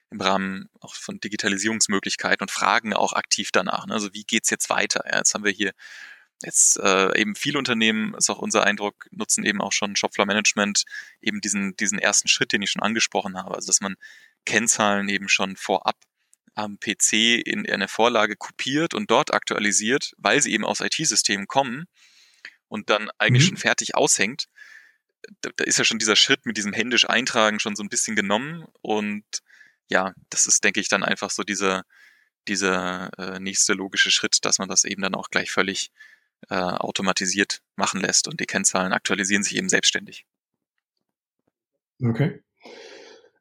im 0.09 0.21
Rahmen 0.21 0.69
auch 0.79 0.95
von 0.95 1.19
Digitalisierungsmöglichkeiten 1.19 2.43
und 2.43 2.51
fragen 2.51 2.93
auch 2.93 3.13
aktiv 3.13 3.49
danach. 3.51 3.85
Ne? 3.85 3.93
Also 3.93 4.13
wie 4.13 4.23
geht's 4.23 4.49
jetzt 4.49 4.69
weiter? 4.69 5.03
Ja, 5.05 5.17
jetzt 5.17 5.33
haben 5.33 5.43
wir 5.43 5.51
hier 5.51 5.73
jetzt 6.43 6.77
äh, 6.77 7.19
eben 7.19 7.35
viele 7.35 7.57
Unternehmen, 7.57 8.13
ist 8.13 8.29
auch 8.29 8.37
unser 8.37 8.63
Eindruck, 8.63 9.07
nutzen 9.11 9.43
eben 9.43 9.61
auch 9.61 9.71
schon 9.71 9.95
Shopfloor 9.95 10.27
Management, 10.27 10.83
eben 11.21 11.41
diesen, 11.41 11.75
diesen 11.75 11.99
ersten 11.99 12.27
Schritt, 12.27 12.51
den 12.51 12.61
ich 12.61 12.71
schon 12.71 12.83
angesprochen 12.83 13.37
habe. 13.37 13.55
Also 13.55 13.67
dass 13.67 13.81
man 13.81 13.95
Kennzahlen 14.45 15.09
eben 15.09 15.29
schon 15.29 15.55
vorab 15.55 15.97
am 16.53 16.79
PC 16.79 17.41
in 17.45 17.69
eine 17.69 17.87
Vorlage 17.87 18.35
kopiert 18.35 18.93
und 18.93 19.11
dort 19.11 19.33
aktualisiert, 19.33 20.13
weil 20.17 20.41
sie 20.41 20.53
eben 20.53 20.65
aus 20.65 20.79
IT-Systemen 20.79 21.47
kommen 21.47 21.85
und 22.67 22.89
dann 22.89 23.09
eigentlich 23.17 23.43
mhm. 23.43 23.49
schon 23.49 23.57
fertig 23.57 23.95
aushängt. 23.95 24.45
Da, 25.41 25.49
da 25.55 25.63
ist 25.65 25.77
ja 25.77 25.83
schon 25.83 25.99
dieser 25.99 26.15
Schritt 26.15 26.45
mit 26.45 26.57
diesem 26.57 26.73
händisch 26.73 27.07
Eintragen 27.07 27.59
schon 27.59 27.75
so 27.75 27.83
ein 27.83 27.89
bisschen 27.89 28.15
genommen 28.15 28.65
und 28.81 29.23
ja, 29.89 30.13
das 30.29 30.45
ist, 30.47 30.63
denke 30.63 30.79
ich, 30.79 30.89
dann 30.89 31.03
einfach 31.03 31.29
so 31.29 31.43
dieser, 31.43 31.83
dieser 32.47 33.11
äh, 33.17 33.39
nächste 33.39 33.73
logische 33.73 34.11
Schritt, 34.11 34.39
dass 34.43 34.59
man 34.59 34.69
das 34.69 34.83
eben 34.83 35.01
dann 35.01 35.15
auch 35.15 35.29
gleich 35.29 35.51
völlig 35.51 35.91
äh, 36.49 36.55
automatisiert 36.55 37.61
machen 37.75 38.01
lässt 38.01 38.27
und 38.27 38.39
die 38.39 38.45
Kennzahlen 38.45 38.93
aktualisieren 38.93 39.43
sich 39.43 39.55
eben 39.55 39.69
selbstständig. 39.69 40.25
Okay. 42.01 42.41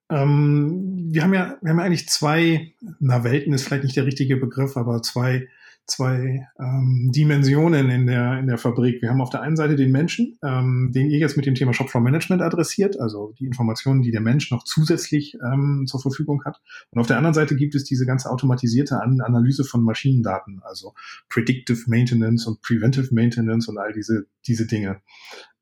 Ähm, 0.09 1.09
wir 1.13 1.23
haben 1.23 1.35
ja, 1.35 1.59
wir 1.61 1.71
haben 1.71 1.79
ja 1.79 1.85
eigentlich 1.85 2.09
zwei, 2.09 2.73
na 3.01 3.25
Welten 3.25 3.53
ist 3.53 3.65
vielleicht 3.65 3.85
nicht 3.85 3.97
der 3.97 4.07
richtige 4.07 4.37
Begriff, 4.37 4.77
aber 4.77 5.03
zwei, 5.03 5.49
zwei 5.87 6.47
ähm, 6.59 7.11
Dimensionen 7.15 7.91
in 7.91 8.07
der, 8.07 8.39
in 8.39 8.47
der 8.47 8.59
Fabrik. 8.59 9.01
Wir 9.03 9.11
haben 9.11 9.21
auf 9.21 9.31
der 9.31 9.43
einen 9.43 9.57
Seite 9.57 9.77
den 9.77 9.93
Menschen, 9.93 10.39
ähm, 10.43 10.91
den 10.95 11.11
ihr 11.11 11.19
jetzt 11.19 11.37
mit 11.37 11.47
dem 11.47 11.55
Thema 11.55 11.73
Shopfloor 11.73 12.03
Management 12.03 12.43
adressiert, 12.43 12.99
also 12.99 13.33
die 13.39 13.47
Informationen, 13.47 14.03
die 14.03 14.11
der 14.11 14.21
Mensch 14.21 14.51
noch 14.51 14.65
zusätzlich 14.65 15.37
ähm, 15.45 15.85
zur 15.87 16.01
Verfügung 16.01 16.45
hat. 16.45 16.61
Und 16.91 17.01
auf 17.01 17.07
der 17.07 17.17
anderen 17.19 17.35
Seite 17.35 17.57
gibt 17.57 17.75
es 17.75 17.85
diese 17.85 18.07
ganze 18.07 18.31
automatisierte 18.31 19.01
An 19.01 19.21
Analyse 19.21 19.65
von 19.65 19.83
Maschinendaten, 19.83 20.61
also 20.65 20.95
Predictive 21.29 21.85
Maintenance 21.87 22.47
und 22.47 22.61
Preventive 22.63 23.15
Maintenance 23.15 23.69
und 23.69 23.79
all 23.79 23.93
diese, 23.93 24.27
diese 24.47 24.67
Dinge. 24.67 25.01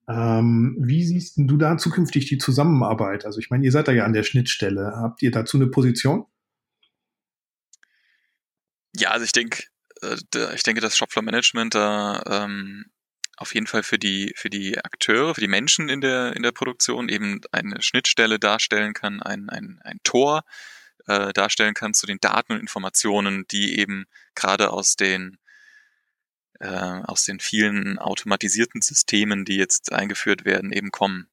Ähm, 0.09 0.77
wie 0.79 1.05
siehst 1.05 1.35
du 1.37 1.57
da 1.57 1.77
zukünftig 1.79 2.27
die 2.27 2.39
Zusammenarbeit? 2.39 3.25
Also 3.25 3.39
ich 3.39 3.51
meine, 3.51 3.65
ihr 3.65 3.73
seid 3.73 3.89
da 3.89 3.93
ja 3.93 4.05
an 4.05 4.13
der 4.13 4.23
Schnittstelle. 4.23 4.93
Habt 4.97 5.23
ihr 5.23 5.31
dazu 5.31 5.57
eine 5.57 5.67
Position? 5.67 6.27
Ja, 8.97 9.11
also 9.11 9.25
ich 9.25 9.33
denke, 9.33 9.65
ich 10.55 10.62
denke, 10.62 10.81
dass 10.81 10.97
Shopfloor 10.97 11.25
Management 11.25 11.75
da 11.75 12.23
ähm, 12.27 12.87
auf 13.37 13.55
jeden 13.55 13.67
Fall 13.67 13.83
für 13.83 13.99
die, 13.99 14.33
für 14.37 14.51
die 14.51 14.79
Akteure, 14.79 15.35
für 15.35 15.40
die 15.40 15.49
Menschen 15.49 15.88
in 15.88 16.01
der, 16.01 16.37
in 16.37 16.43
der 16.43 16.53
Produktion 16.53 17.09
eben 17.09 17.40
eine 17.53 17.83
Schnittstelle 17.83 18.38
darstellen 18.38 18.95
kann, 18.95 19.23
ein, 19.23 19.51
ein, 19.51 19.81
ein 19.83 19.99
Tor 20.05 20.45
äh, 21.07 21.33
darstellen 21.33 21.75
kann 21.75 21.95
zu 21.95 22.07
den 22.07 22.19
Daten 22.21 22.53
und 22.53 22.61
Informationen, 22.61 23.47
die 23.49 23.79
eben 23.79 24.07
gerade 24.35 24.71
aus 24.71 24.97
den 24.97 25.38
äh, 26.61 26.67
aus 26.69 27.25
den 27.25 27.40
vielen 27.40 27.99
automatisierten 27.99 28.81
Systemen, 28.81 29.45
die 29.45 29.57
jetzt 29.57 29.93
eingeführt 29.93 30.45
werden, 30.45 30.73
eben 30.73 30.90
kommen. 30.90 31.29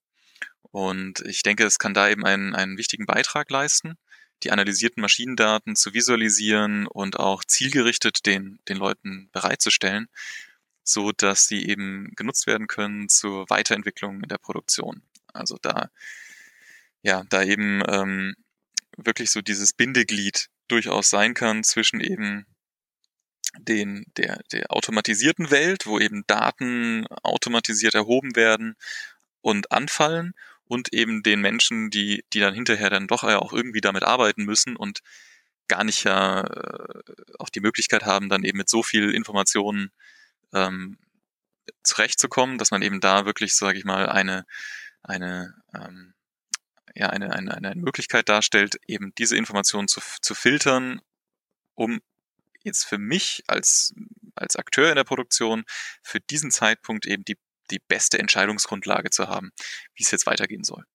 Und 0.72 1.22
ich 1.22 1.44
denke, 1.44 1.66
es 1.66 1.80
kann 1.80 1.94
da 1.94 2.10
eben 2.10 2.26
einen, 2.26 2.56
einen 2.56 2.78
wichtigen 2.78 3.06
Beitrag 3.06 3.50
leisten, 3.52 3.98
die 4.44 4.52
analysierten 4.52 5.02
Maschinendaten 5.02 5.76
zu 5.76 5.94
visualisieren 5.94 6.88
und 6.88 7.20
auch 7.20 7.44
zielgerichtet 7.44 8.26
den, 8.26 8.60
den 8.68 8.78
Leuten 8.78 9.30
bereitzustellen, 9.32 10.08
so 10.84 11.12
dass 11.12 11.48
sie 11.48 11.68
eben 11.68 12.12
genutzt 12.16 12.48
werden 12.48 12.68
können 12.68 13.10
zur 13.10 13.50
Weiterentwicklung 13.50 14.22
in 14.22 14.30
der 14.30 14.38
Produktion. 14.38 15.04
Also 15.34 15.58
da, 15.62 15.90
ja, 17.04 17.24
da 17.30 17.44
eben 17.44 17.84
ähm, 17.88 18.36
wirklich 18.98 19.32
so 19.32 19.42
dieses 19.42 19.74
Bindeglied 19.74 20.50
durchaus 20.68 21.10
sein 21.10 21.34
kann 21.34 21.64
zwischen 21.64 22.00
eben 22.00 22.46
den, 23.60 24.06
der, 24.18 24.42
der 24.52 24.72
automatisierten 24.72 25.52
Welt, 25.52 25.86
wo 25.86 26.00
eben 26.00 26.24
Daten 26.28 27.06
automatisiert 27.24 27.96
erhoben 27.96 28.36
werden 28.36 28.76
und 29.42 29.72
anfallen 29.72 30.34
und 30.72 30.94
eben 30.94 31.22
den 31.22 31.42
Menschen, 31.42 31.90
die, 31.90 32.24
die 32.32 32.40
dann 32.40 32.54
hinterher 32.54 32.90
dann 32.90 33.08
doch 33.08 33.24
ja 33.24 33.40
auch 33.40 33.52
irgendwie 33.52 33.82
damit 33.82 34.04
arbeiten 34.04 34.46
müssen 34.46 34.78
und 34.78 35.02
gar 35.68 35.84
nicht 35.84 36.06
ja 36.06 36.46
äh, 36.46 37.04
auch 37.40 37.50
die 37.50 37.60
Möglichkeit 37.60 38.04
haben, 38.06 38.30
dann 38.30 38.46
eben 38.46 38.58
mit 38.58 38.70
so 38.70 38.82
viel 38.82 39.14
Informationen 39.14 39.92
ähm, 40.54 40.98
zurechtzukommen, 41.84 42.58
dass 42.58 42.72
man 42.72 42.84
eben 42.84 43.02
da 43.02 43.26
wirklich, 43.26 43.54
sage 43.54 43.80
ich 43.80 43.84
mal, 43.84 44.08
eine, 44.08 44.46
eine, 45.04 45.62
ähm, 45.76 46.14
ja, 46.96 47.10
eine, 47.10 47.34
eine, 47.34 47.54
eine 47.54 47.76
Möglichkeit 47.76 48.30
darstellt, 48.30 48.78
eben 48.88 49.14
diese 49.16 49.36
Informationen 49.36 49.90
zu, 49.90 50.00
zu 50.22 50.36
filtern, 50.36 51.02
um 51.76 52.00
jetzt 52.64 52.86
für 52.86 52.98
mich 52.98 53.44
als, 53.48 53.94
als 54.36 54.56
Akteur 54.56 54.88
in 54.88 54.96
der 54.96 55.04
Produktion 55.04 55.66
für 56.02 56.22
diesen 56.22 56.50
Zeitpunkt 56.50 57.06
eben 57.06 57.26
die, 57.26 57.38
die 57.72 57.82
beste 57.88 58.20
Entscheidungsgrundlage 58.20 59.10
zu 59.10 59.28
haben, 59.28 59.52
wie 59.96 60.04
es 60.04 60.12
jetzt 60.12 60.28
weitergehen 60.28 60.64
soll. 60.64 60.86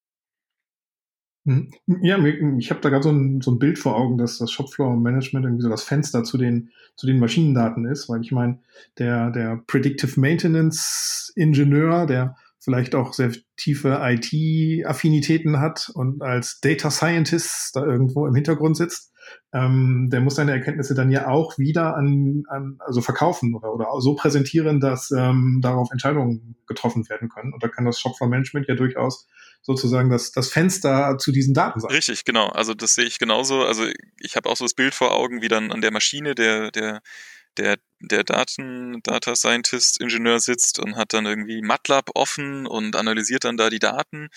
Mhm. 1.47 1.71
Ja, 2.03 2.19
ich 2.59 2.71
habe 2.71 2.81
da 2.81 2.89
gerade 2.89 3.05
so 3.05 3.13
ein, 3.13 3.41
so 3.41 3.53
ein 3.53 3.61
Bild 3.61 3.79
vor 3.79 3.97
Augen, 3.97 4.19
dass 4.19 4.39
das 4.39 4.51
Shopfloor 4.51 4.97
Management 4.97 5.47
irgendwie 5.47 5.63
so 5.63 5.69
das 5.69 5.85
Fenster 5.85 6.25
zu 6.25 6.39
den, 6.39 6.71
zu 6.97 7.07
den 7.07 7.21
Maschinendaten 7.21 7.87
ist, 7.87 8.09
weil 8.09 8.21
ich 8.21 8.33
meine, 8.33 8.59
der, 8.99 9.31
der 9.31 9.63
Predictive 9.69 10.19
Maintenance 10.21 11.33
Ingenieur, 11.37 12.07
der 12.07 12.37
vielleicht 12.67 12.97
auch 12.97 13.13
sehr 13.13 13.31
tiefe 13.57 14.01
IT-Affinitäten 14.03 15.61
hat 15.61 15.89
und 15.95 16.21
als 16.21 16.59
Data 16.61 16.91
Scientist 16.91 17.77
da 17.77 17.85
irgendwo 17.85 18.27
im 18.27 18.35
Hintergrund 18.35 18.77
sitzt, 18.77 19.13
ähm, 19.53 20.09
der 20.11 20.21
muss 20.21 20.35
seine 20.35 20.51
Erkenntnisse 20.51 20.97
dann 20.97 21.13
ja 21.13 21.29
auch 21.29 21.59
wieder 21.59 21.97
an, 21.97 22.43
an 22.49 22.79
also 22.81 23.01
verkaufen 23.03 23.55
oder, 23.55 23.73
oder 23.73 23.87
so 24.01 24.17
präsentieren, 24.17 24.81
dass 24.81 25.13
ähm, 25.13 25.61
darauf 25.63 25.93
Entscheidungen 25.93 26.57
getroffen 26.67 27.09
werden 27.09 27.29
können. 27.29 27.53
Und 27.53 27.63
da 27.63 27.69
kann 27.69 27.85
das 27.85 28.01
Shopfloor 28.01 28.29
Management 28.29 28.67
ja 28.67 28.75
durchaus 28.75 29.29
sozusagen 29.63 30.11
das, 30.11 30.33
das 30.33 30.51
Fenster 30.51 31.19
zu 31.19 31.31
diesen 31.31 31.55
Daten 31.55 31.79
sein. 31.79 31.93
Richtig, 31.93 32.25
genau. 32.25 32.49
Also 32.49 32.75
das 32.75 32.95
sehe 32.95 33.05
ich 33.05 33.21
genauso. 33.21 33.63
Also 33.63 33.85
ich 34.19 34.35
habe 34.35 34.49
auch 34.49 34.57
so 34.57 34.65
das 34.65 34.75
Bild 34.75 34.95
vor 34.95 35.15
Augen, 35.15 35.41
wie 35.41 35.49
dann 35.49 35.71
an 35.71 35.83
der 35.83 35.93
Maschine 35.93 36.35
der, 36.35 36.73
der 36.73 37.01
der, 37.59 37.79
der 38.01 38.25
Daten, 38.25 39.03
Data 39.03 39.35
Scientist 39.35 40.01
Ingenieur 40.01 40.41
sitzt 40.41 40.79
und 40.79 40.97
hat 40.97 41.13
dann 41.13 41.27
irgendwie 41.27 41.63
MATLAB 41.63 42.11
offen 42.15 42.67
und 42.67 42.97
analysiert 42.97 43.45
dann 43.45 43.57
da 43.57 43.71
die 43.71 43.79
Daten. 43.79 44.29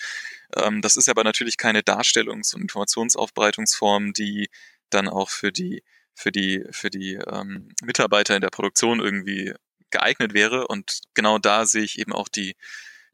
Ähm, 0.56 0.82
das 0.82 0.96
ist 0.96 1.08
aber 1.08 1.24
natürlich 1.24 1.56
keine 1.56 1.80
Darstellungs- 1.82 2.54
und 2.54 2.62
Informationsaufbereitungsform, 2.62 4.12
die 4.12 4.48
dann 4.90 5.08
auch 5.08 5.30
für 5.30 5.52
die, 5.52 5.82
für 6.14 6.32
die, 6.32 6.64
für 6.70 6.90
die 6.90 7.14
ähm, 7.14 7.68
Mitarbeiter 7.82 8.34
in 8.34 8.40
der 8.40 8.50
Produktion 8.50 9.00
irgendwie 9.00 9.54
geeignet 9.90 10.34
wäre. 10.34 10.66
Und 10.66 11.00
genau 11.14 11.38
da 11.38 11.66
sehe 11.66 11.84
ich 11.84 11.98
eben 11.98 12.12
auch 12.12 12.28
die, 12.28 12.56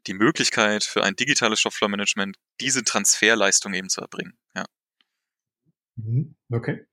die 0.07 0.13
Möglichkeit 0.13 0.83
für 0.83 1.03
ein 1.03 1.15
digitales 1.15 1.59
Shopfloor-Management, 1.59 2.37
diese 2.61 2.83
Transferleistung 2.83 3.73
eben 3.73 3.89
zu 3.89 4.01
erbringen. 4.01 4.37
Ja. 4.55 4.65
Mhm. 5.97 6.35
Okay. 6.49 6.85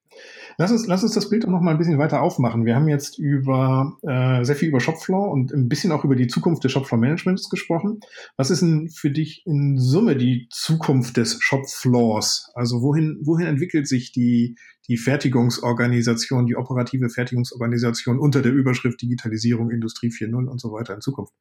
Lass 0.57 0.71
uns, 0.71 0.87
lass 0.87 1.03
uns 1.03 1.13
das 1.13 1.29
Bild 1.29 1.45
auch 1.45 1.51
noch 1.51 1.61
mal 1.61 1.73
ein 1.73 1.79
bisschen 1.79 1.99
weiter 1.99 2.23
aufmachen. 2.23 2.65
Wir 2.65 2.77
haben 2.77 2.89
jetzt 2.89 3.19
über 3.19 3.97
äh, 4.03 4.45
sehr 4.45 4.55
viel 4.55 4.69
über 4.69 4.81
Shopfloor 4.81 5.31
und 5.31 5.53
ein 5.53 5.69
bisschen 5.69 5.91
auch 5.91 6.05
über 6.05 6.15
die 6.15 6.29
Zukunft 6.29 6.63
des 6.63 6.73
Shopfloor-Managements 6.73 7.49
gesprochen. 7.49 8.01
Was 8.37 8.51
ist 8.51 8.63
denn 8.63 8.89
für 8.89 9.11
dich 9.11 9.43
in 9.47 9.79
Summe 9.79 10.17
die 10.17 10.49
Zukunft 10.51 11.17
des 11.17 11.39
Shopfloors? 11.41 12.51
Also 12.55 12.83
wohin, 12.83 13.19
wohin 13.25 13.47
entwickelt 13.47 13.89
sich 13.89 14.13
die, 14.13 14.57
die 14.89 14.97
Fertigungsorganisation, 14.97 16.47
die 16.47 16.57
operative 16.57 17.09
Fertigungsorganisation 17.09 18.19
unter 18.19 18.41
der 18.41 18.53
Überschrift 18.53 19.03
Digitalisierung, 19.03 19.71
Industrie 19.71 20.09
4.0 20.09 20.47
und 20.47 20.61
so 20.61 20.73
weiter 20.73 20.95
in 20.95 21.01
Zukunft? 21.01 21.33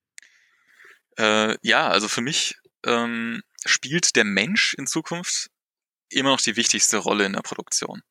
Äh, 1.17 1.55
ja, 1.61 1.87
also 1.89 2.07
für 2.07 2.21
mich 2.21 2.55
ähm, 2.85 3.41
spielt 3.65 4.15
der 4.15 4.23
Mensch 4.23 4.73
in 4.73 4.87
Zukunft 4.87 5.49
immer 6.13 6.29
noch 6.29 6.41
die 6.41 6.55
wichtigste 6.55 6.97
Rolle 6.97 7.25
in 7.25 7.33
der 7.33 7.41
Produktion. 7.41 8.01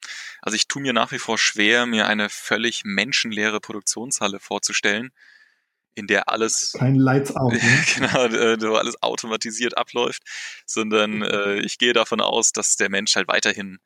Also 0.40 0.56
ich 0.56 0.68
tue 0.68 0.82
mir 0.82 0.92
nach 0.92 1.12
wie 1.12 1.18
vor 1.18 1.38
schwer, 1.38 1.86
mir 1.86 2.06
eine 2.06 2.28
völlig 2.28 2.82
menschenleere 2.84 3.60
Produktionshalle 3.60 4.40
vorzustellen, 4.40 5.10
in 5.94 6.06
der 6.06 6.28
alles 6.30 6.72
kein 6.78 6.96
Lights 6.96 7.34
out, 7.36 7.52
ne? 7.52 7.84
genau, 7.94 8.24
äh, 8.24 8.60
wo 8.60 8.76
alles 8.76 9.02
automatisiert 9.02 9.76
abläuft, 9.76 10.22
sondern 10.66 11.16
mhm. 11.16 11.22
äh, 11.22 11.60
ich 11.60 11.78
gehe 11.78 11.92
davon 11.92 12.20
aus, 12.20 12.52
dass 12.52 12.76
der 12.76 12.90
Mensch 12.90 13.14
halt 13.16 13.28
weiterhin 13.28 13.78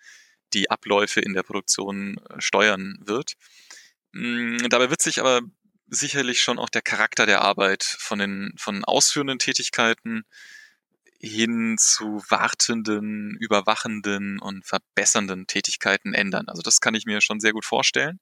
die 0.52 0.70
Abläufe 0.70 1.20
in 1.20 1.34
der 1.34 1.42
Produktion 1.42 2.18
äh, 2.30 2.40
steuern 2.40 2.98
wird. 3.00 3.34
Mm, 4.12 4.58
dabei 4.68 4.90
wird 4.90 5.02
sich 5.02 5.20
aber 5.20 5.40
sicherlich 5.88 6.40
schon 6.40 6.58
auch 6.58 6.68
der 6.68 6.82
Charakter 6.82 7.26
der 7.26 7.42
Arbeit 7.42 7.84
von 7.84 8.18
den 8.18 8.52
von 8.56 8.84
ausführenden 8.84 9.38
Tätigkeiten 9.38 10.24
hin 11.20 11.76
zu 11.78 12.22
wartenden, 12.28 13.36
überwachenden 13.36 14.38
und 14.38 14.66
verbessernden 14.66 15.46
Tätigkeiten 15.46 16.14
ändern. 16.14 16.48
Also 16.48 16.62
das 16.62 16.80
kann 16.80 16.94
ich 16.94 17.06
mir 17.06 17.20
schon 17.20 17.40
sehr 17.40 17.52
gut 17.52 17.64
vorstellen. 17.64 18.20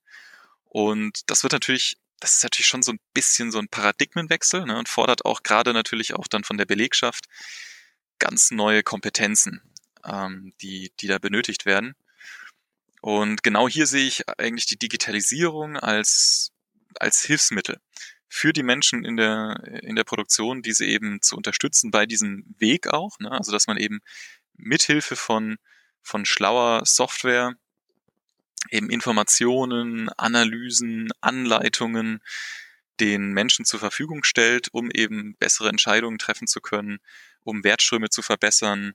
Und 0.65 1.31
das 1.31 1.43
wird 1.43 1.53
natürlich, 1.53 1.97
das 2.21 2.35
ist 2.35 2.43
natürlich 2.43 2.67
schon 2.67 2.83
so 2.83 2.93
ein 2.93 3.01
bisschen 3.13 3.53
so 3.53 3.59
ein 3.59 3.69
Paradigmenwechsel 3.69 4.65
ne, 4.67 4.79
und 4.79 4.89
fordert 4.89 5.25
auch 5.25 5.43
gerade 5.43 5.73
natürlich 5.73 6.15
auch 6.15 6.27
dann 6.29 6.45
von 6.45 6.59
der 6.59 6.67
Belegschaft 6.67 7.27
ganz 8.19 8.51
neue 8.51 8.83
Kompetenzen, 8.83 9.63
ähm, 10.05 10.53
die, 10.61 10.93
die 11.01 11.07
da 11.07 11.19
benötigt 11.19 11.67
werden. 11.67 11.95
Und 13.01 13.43
genau 13.43 13.69
hier 13.69 13.87
sehe 13.87 14.07
ich 14.07 14.29
eigentlich 14.39 14.67
die 14.67 14.79
Digitalisierung 14.79 15.77
als, 15.77 16.53
als 16.99 17.23
Hilfsmittel 17.23 17.79
für 18.35 18.53
die 18.53 18.65
Menschen 18.65 19.05
in 19.05 19.17
der, 19.17 19.63
in 19.85 19.95
der 19.95 20.03
Produktion, 20.03 20.61
diese 20.61 20.85
eben 20.85 21.23
zu 21.23 21.37
unterstützen 21.37 21.93
bei 21.93 22.05
diesem 22.05 22.45
Weg 22.59 22.89
auch. 22.89 23.21
Ne? 23.21 23.31
Also 23.31 23.53
dass 23.53 23.69
man 23.69 23.77
eben 23.77 24.01
mithilfe 24.55 25.15
von, 25.15 25.57
von 26.03 26.25
schlauer 26.25 26.85
Software 26.85 27.55
eben 28.71 28.91
Informationen, 28.91 30.09
Analysen, 30.17 31.11
Anleitungen 31.21 32.19
den 32.99 33.33
Menschen 33.35 33.65
zur 33.65 33.79
Verfügung 33.79 34.25
stellt, 34.25 34.67
um 34.73 34.91
eben 34.91 35.37
bessere 35.37 35.69
Entscheidungen 35.69 36.19
treffen 36.19 36.49
zu 36.49 36.61
können, 36.61 36.99
um 37.45 37.63
Wertströme 37.63 38.11
zu 38.11 38.21
verbessern 38.21 38.95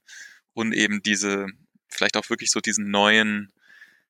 und 0.52 0.73
eben 0.73 1.02
diese, 1.02 1.47
vielleicht 1.88 2.17
auch 2.17 2.30
wirklich 2.30 2.52
so 2.52 2.60
diesen 2.60 2.91
neuen, 2.91 3.54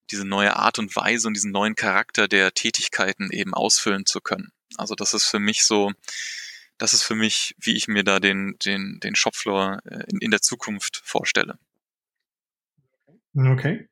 diese 0.10 0.26
neue 0.26 0.56
Art 0.56 0.80
und 0.80 0.96
Weise 0.96 1.28
und 1.28 1.36
diesen 1.36 1.52
neuen 1.52 1.76
Charakter 1.76 2.28
der 2.28 2.52
Tätigkeiten 2.56 3.30
eben 3.30 3.54
ausfüllen 3.54 4.08
zu 4.08 4.22
können. 4.22 4.52
Also 4.78 4.96
das 4.96 5.14
ist 5.14 5.26
für 5.26 5.40
mich 5.40 5.64
so, 5.66 5.92
das 6.78 6.94
ist 6.94 7.04
für 7.04 7.16
mich, 7.16 7.56
wie 7.60 7.76
ich 7.76 7.88
mir 7.88 8.04
da 8.04 8.20
den, 8.20 8.56
den, 8.66 9.00
den 9.02 9.16
Shopfloor 9.16 9.80
äh, 9.86 10.04
in, 10.08 10.20
in 10.20 10.32
der 10.32 10.42
Zukunft 10.42 11.02
vorstelle. 11.04 11.58
Okay. 13.36 13.88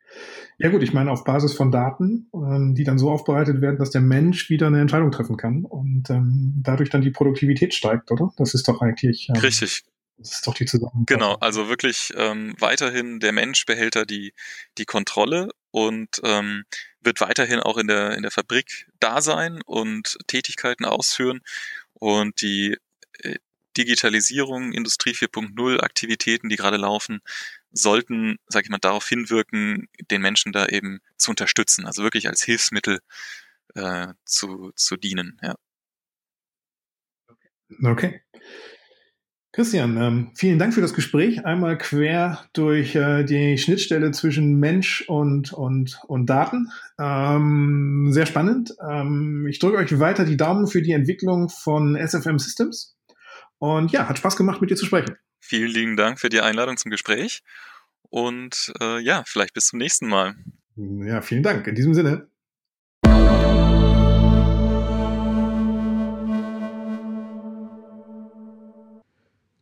Ja 0.58 0.70
gut, 0.70 0.82
ich 0.82 0.94
meine 0.94 1.12
auf 1.12 1.24
Basis 1.24 1.54
von 1.54 1.72
Daten, 1.72 2.30
ähm, 2.34 2.74
die 2.76 2.84
dann 2.84 2.98
so 2.98 3.12
aufbereitet 3.12 3.62
werden, 3.62 3.78
dass 3.78 3.92
der 3.92 4.02
Mensch 4.02 4.50
wieder 4.50 4.68
eine 4.68 4.82
Entscheidung 4.82 5.12
treffen 5.12 5.38
kann 5.38 5.64
und 5.64 6.10
ähm, 6.10 6.56
dadurch 6.64 6.90
dann 6.90 7.02
die 7.02 7.12
Produktivität 7.12 7.74
steigt, 7.74 8.10
oder? 8.10 8.34
Das 8.38 8.54
ist 8.54 8.68
doch 8.68 8.82
eigentlich. 8.82 9.30
Ähm, 9.30 9.40
Richtig. 9.40 9.84
Das 10.18 10.34
ist 10.34 10.48
doch 10.48 10.56
die 10.56 10.66
Zusammenfassung. 10.66 11.06
Genau, 11.06 11.36
also 11.36 11.70
wirklich 11.70 12.12
ähm, 12.16 12.56
weiterhin 12.60 13.20
der 13.20 13.34
Mensch 13.34 13.66
behält 13.66 13.96
da 13.96 14.04
die, 14.04 14.34
die 14.80 14.86
Kontrolle 14.86 15.50
und 15.86 16.22
ähm, 16.24 16.64
wird 17.02 17.22
weiterhin 17.22 17.60
auch 17.60 17.78
in 17.78 17.88
der, 17.88 18.16
in 18.16 18.24
der 18.24 18.32
Fabrik 18.32 18.88
da 19.00 19.22
sein 19.22 19.62
und 19.66 20.18
Tätigkeiten 20.26 20.86
ausführen. 20.86 21.42
Und 21.94 22.42
die 22.42 22.78
äh, 23.20 23.36
Digitalisierung, 23.78 24.74
Industrie 24.74 25.12
4.0 25.12 25.82
Aktivitäten, 25.82 26.50
die 26.50 26.56
gerade 26.56 26.78
laufen, 26.78 27.22
sollten, 27.72 28.40
sage 28.48 28.66
ich 28.66 28.70
mal, 28.72 28.80
darauf 28.80 29.08
hinwirken, 29.08 29.88
den 30.10 30.22
Menschen 30.22 30.52
da 30.52 30.66
eben 30.66 31.00
zu 31.16 31.30
unterstützen, 31.30 31.86
also 31.86 32.02
wirklich 32.02 32.28
als 32.28 32.42
Hilfsmittel 32.42 33.00
äh, 33.76 34.08
zu, 34.26 34.72
zu 34.76 34.98
dienen. 34.98 35.40
Ja. 35.44 35.56
Okay. 37.84 38.24
Christian, 39.58 39.98
ähm, 39.98 40.30
vielen 40.36 40.60
Dank 40.60 40.76
für 40.76 40.82
das 40.82 40.94
Gespräch. 40.94 41.44
Einmal 41.44 41.80
quer 41.80 42.46
durch 42.54 42.94
äh, 42.94 43.24
die 43.24 43.58
Schnittstelle 43.58 44.12
zwischen 44.12 44.60
Mensch 44.60 45.04
und, 45.08 45.52
und, 45.52 46.00
und 46.06 46.28
Daten. 46.28 46.70
Ähm, 47.00 48.10
sehr 48.12 48.28
spannend. 48.28 48.76
Ähm, 48.88 49.48
ich 49.50 49.58
drücke 49.58 49.78
euch 49.78 49.98
weiter 49.98 50.26
die 50.26 50.38
Daumen 50.38 50.68
für 50.68 50.84
die 50.84 50.92
Entwicklung 50.92 51.50
von 51.50 51.96
SFM 51.96 52.38
Systems. 52.38 52.96
Und 53.58 53.92
ja, 53.92 54.08
hat 54.08 54.20
Spaß 54.20 54.38
gemacht, 54.38 54.62
mit 54.62 54.70
dir 54.70 54.76
zu 54.76 54.86
sprechen. 54.86 55.16
Vielen 55.40 55.72
lieben 55.72 55.98
Dank 55.98 56.20
für 56.20 56.30
die 56.30 56.42
Einladung 56.42 56.78
zum 56.78 56.92
Gespräch. 56.92 57.42
Und 58.12 58.72
äh, 58.80 59.00
ja, 59.00 59.24
vielleicht 59.26 59.56
bis 59.56 59.66
zum 59.66 59.80
nächsten 59.80 60.08
Mal. 60.08 60.36
Ja, 60.76 61.22
vielen 61.22 61.42
Dank. 61.42 61.66
In 61.66 61.74
diesem 61.74 61.96
Sinne. 61.96 62.28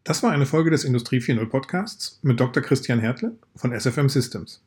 Das 0.08 0.22
war 0.22 0.32
eine 0.32 0.46
Folge 0.46 0.70
des 0.70 0.84
Industrie 0.84 1.18
4.0 1.18 1.48
Podcasts 1.48 2.20
mit 2.22 2.40
Dr. 2.40 2.62
Christian 2.62 3.00
Hertle 3.00 3.40
von 3.56 3.72
SFM 3.74 4.08
Systems. 4.08 4.64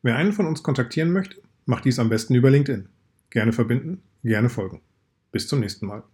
Wer 0.00 0.16
einen 0.16 0.32
von 0.32 0.46
uns 0.46 0.62
kontaktieren 0.62 1.12
möchte, 1.12 1.36
macht 1.66 1.84
dies 1.84 1.98
am 1.98 2.08
besten 2.08 2.34
über 2.34 2.48
LinkedIn. 2.48 2.88
Gerne 3.28 3.52
verbinden, 3.52 4.00
gerne 4.24 4.48
folgen. 4.48 4.80
Bis 5.30 5.46
zum 5.46 5.60
nächsten 5.60 5.84
Mal. 5.84 6.04